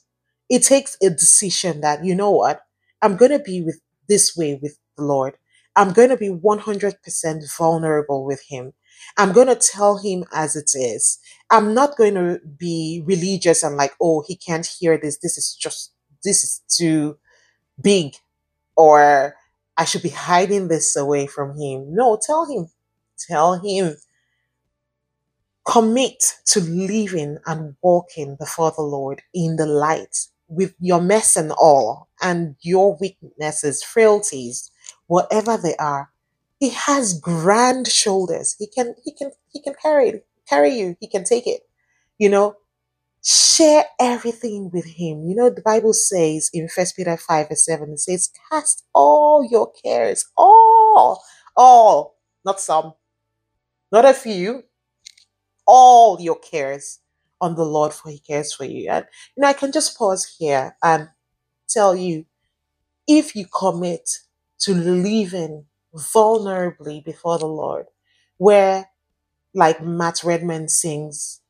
It 0.49 0.63
takes 0.63 0.97
a 1.01 1.09
decision 1.09 1.81
that, 1.81 2.03
you 2.03 2.15
know 2.15 2.31
what, 2.31 2.62
I'm 3.01 3.17
going 3.17 3.31
to 3.31 3.39
be 3.39 3.62
with 3.62 3.79
this 4.07 4.36
way 4.36 4.59
with 4.62 4.77
the 4.97 5.03
Lord. 5.03 5.38
I'm 5.75 5.93
going 5.93 6.09
to 6.09 6.17
be 6.17 6.29
100% 6.29 7.57
vulnerable 7.57 8.25
with 8.25 8.43
Him. 8.47 8.73
I'm 9.17 9.31
going 9.31 9.47
to 9.47 9.55
tell 9.55 9.97
Him 9.97 10.25
as 10.33 10.55
it 10.55 10.71
is. 10.75 11.19
I'm 11.49 11.73
not 11.73 11.97
going 11.97 12.15
to 12.15 12.39
be 12.57 13.03
religious 13.05 13.63
and 13.63 13.75
like, 13.75 13.93
oh, 14.01 14.23
He 14.27 14.36
can't 14.36 14.65
hear 14.65 14.97
this. 14.97 15.17
This 15.19 15.38
is 15.38 15.55
just, 15.55 15.92
this 16.23 16.43
is 16.43 16.62
too 16.69 17.17
big. 17.81 18.15
Or 18.77 19.36
I 19.77 19.86
should 19.86 20.03
be 20.03 20.09
hiding 20.09 20.67
this 20.69 20.95
away 20.95 21.27
from 21.27 21.59
Him. 21.59 21.95
No, 21.95 22.19
tell 22.21 22.45
Him. 22.45 22.69
Tell 23.29 23.55
Him 23.59 23.97
Commit 25.65 26.23
to 26.47 26.59
living 26.62 27.38
and 27.45 27.75
walking 27.83 28.36
before 28.38 28.71
the 28.71 28.81
Lord 28.81 29.21
in 29.33 29.55
the 29.57 29.65
light 29.67 30.27
with 30.49 30.75
your 30.79 30.99
mess 30.99 31.38
and 31.38 31.51
all 31.53 32.09
and 32.21 32.55
your 32.62 32.97
weaknesses, 32.99 33.83
frailties, 33.83 34.71
whatever 35.07 35.55
they 35.57 35.75
are. 35.77 36.12
He 36.59 36.69
has 36.71 37.17
grand 37.19 37.88
shoulders. 37.88 38.55
He 38.59 38.67
can 38.67 38.95
he 39.05 39.12
can 39.13 39.31
he 39.51 39.62
can 39.62 39.75
carry 39.81 40.09
it, 40.09 40.27
carry 40.49 40.71
you. 40.77 40.97
He 40.99 41.07
can 41.07 41.23
take 41.23 41.47
it. 41.47 41.62
You 42.17 42.29
know, 42.29 42.55
share 43.25 43.86
everything 43.99 44.69
with 44.73 44.86
him. 44.86 45.27
You 45.27 45.36
know, 45.36 45.49
the 45.49 45.62
Bible 45.62 45.93
says 45.93 46.49
in 46.53 46.67
First 46.69 46.95
Peter 46.95 47.17
5 47.17 47.49
verse 47.49 47.65
7, 47.65 47.91
it 47.93 47.99
says, 47.99 48.31
cast 48.51 48.86
all 48.93 49.47
your 49.49 49.71
cares, 49.83 50.25
all, 50.38 51.23
all, 51.55 52.17
not 52.45 52.59
some, 52.59 52.93
not 53.91 54.05
a 54.05 54.13
few, 54.13 54.63
all 55.65 56.19
your 56.19 56.38
cares 56.39 56.99
on 57.41 57.55
the 57.55 57.65
Lord, 57.65 57.93
for 57.93 58.09
He 58.09 58.19
cares 58.19 58.53
for 58.53 58.65
you. 58.65 58.89
And 58.89 59.05
you 59.36 59.41
know, 59.41 59.47
I 59.47 59.53
can 59.53 59.71
just 59.71 59.97
pause 59.97 60.36
here 60.39 60.75
and 60.83 61.09
tell 61.69 61.95
you 61.95 62.25
if 63.07 63.36
you 63.36 63.45
commit 63.47 64.09
to 64.59 64.73
living 64.73 65.65
vulnerably 65.95 67.03
before 67.03 67.38
the 67.39 67.47
Lord, 67.47 67.88
where, 68.38 68.89
like 69.53 69.83
Matt 69.83 70.23
Redman 70.23 70.69
sings, 70.69 71.41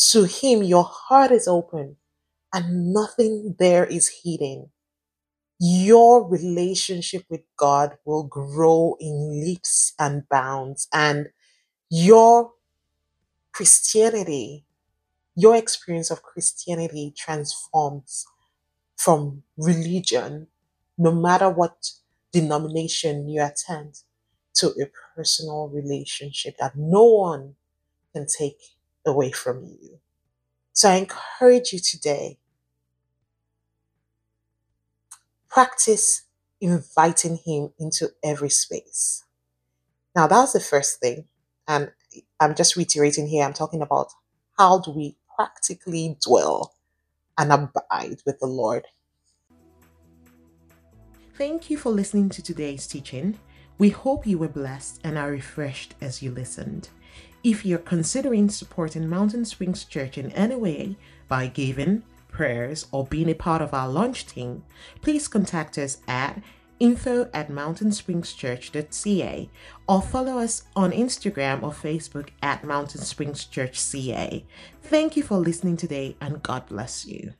to 0.00 0.24
Him 0.24 0.62
your 0.62 0.84
heart 0.84 1.30
is 1.30 1.46
open 1.46 1.96
and 2.54 2.92
nothing 2.92 3.56
there 3.58 3.84
is 3.84 4.10
hidden. 4.24 4.70
Your 5.58 6.26
relationship 6.26 7.24
with 7.28 7.42
God 7.56 7.98
will 8.06 8.24
grow 8.24 8.96
in 8.98 9.42
leaps 9.44 9.92
and 9.98 10.26
bounds, 10.30 10.88
and 10.92 11.28
your 11.90 12.52
Christianity, 13.52 14.64
your 15.36 15.56
experience 15.56 16.10
of 16.10 16.22
Christianity 16.22 17.12
transforms 17.16 18.26
from 18.96 19.42
religion, 19.58 20.46
no 20.96 21.12
matter 21.12 21.50
what 21.50 21.90
denomination 22.32 23.28
you 23.28 23.42
attend, 23.42 24.00
to 24.54 24.68
a 24.68 24.86
personal 25.14 25.68
relationship 25.68 26.56
that 26.58 26.72
no 26.76 27.04
one 27.04 27.54
can 28.14 28.26
take 28.26 28.56
away 29.06 29.32
from 29.32 29.64
you. 29.64 29.98
So 30.72 30.90
I 30.90 30.96
encourage 30.96 31.72
you 31.72 31.78
today 31.78 32.38
practice 35.48 36.22
inviting 36.60 37.38
him 37.44 37.72
into 37.78 38.10
every 38.22 38.50
space. 38.50 39.24
Now, 40.14 40.26
that's 40.26 40.52
the 40.52 40.60
first 40.60 41.00
thing. 41.00 41.24
And 41.66 41.92
I'm 42.38 42.54
just 42.54 42.76
reiterating 42.76 43.26
here, 43.26 43.44
I'm 43.44 43.52
talking 43.52 43.82
about 43.82 44.08
how 44.58 44.78
do 44.80 44.90
we 44.90 45.16
practically 45.36 46.16
dwell 46.24 46.74
and 47.38 47.52
abide 47.52 48.22
with 48.26 48.38
the 48.40 48.46
Lord. 48.46 48.86
Thank 51.34 51.70
you 51.70 51.78
for 51.78 51.90
listening 51.90 52.28
to 52.30 52.42
today's 52.42 52.86
teaching. 52.86 53.38
We 53.78 53.88
hope 53.88 54.26
you 54.26 54.36
were 54.36 54.48
blessed 54.48 55.00
and 55.02 55.16
are 55.16 55.30
refreshed 55.30 55.94
as 56.00 56.22
you 56.22 56.30
listened. 56.30 56.90
If 57.42 57.64
you're 57.64 57.78
considering 57.78 58.50
supporting 58.50 59.08
Mountain 59.08 59.46
Springs 59.46 59.84
Church 59.84 60.18
in 60.18 60.30
any 60.32 60.56
way 60.56 60.96
by 61.26 61.46
giving, 61.46 62.02
prayers, 62.28 62.86
or 62.92 63.06
being 63.06 63.30
a 63.30 63.34
part 63.34 63.62
of 63.62 63.72
our 63.72 63.88
launch 63.88 64.26
team, 64.26 64.62
please 65.00 65.26
contact 65.26 65.78
us 65.78 66.02
at 66.06 66.42
info 66.78 67.30
at 67.32 67.48
mountainsprings.church.ca 67.48 69.48
or 69.88 70.02
follow 70.02 70.38
us 70.38 70.64
on 70.76 70.92
Instagram 70.92 71.62
or 71.62 71.70
Facebook 71.70 72.28
at 72.42 72.62
Mountain 72.64 73.00
Springs 73.02 73.46
Church 73.46 73.78
CA. 73.78 74.44
Thank 74.82 75.16
you 75.16 75.22
for 75.22 75.38
listening 75.38 75.78
today 75.78 76.16
and 76.20 76.42
God 76.42 76.66
bless 76.66 77.06
you. 77.06 77.32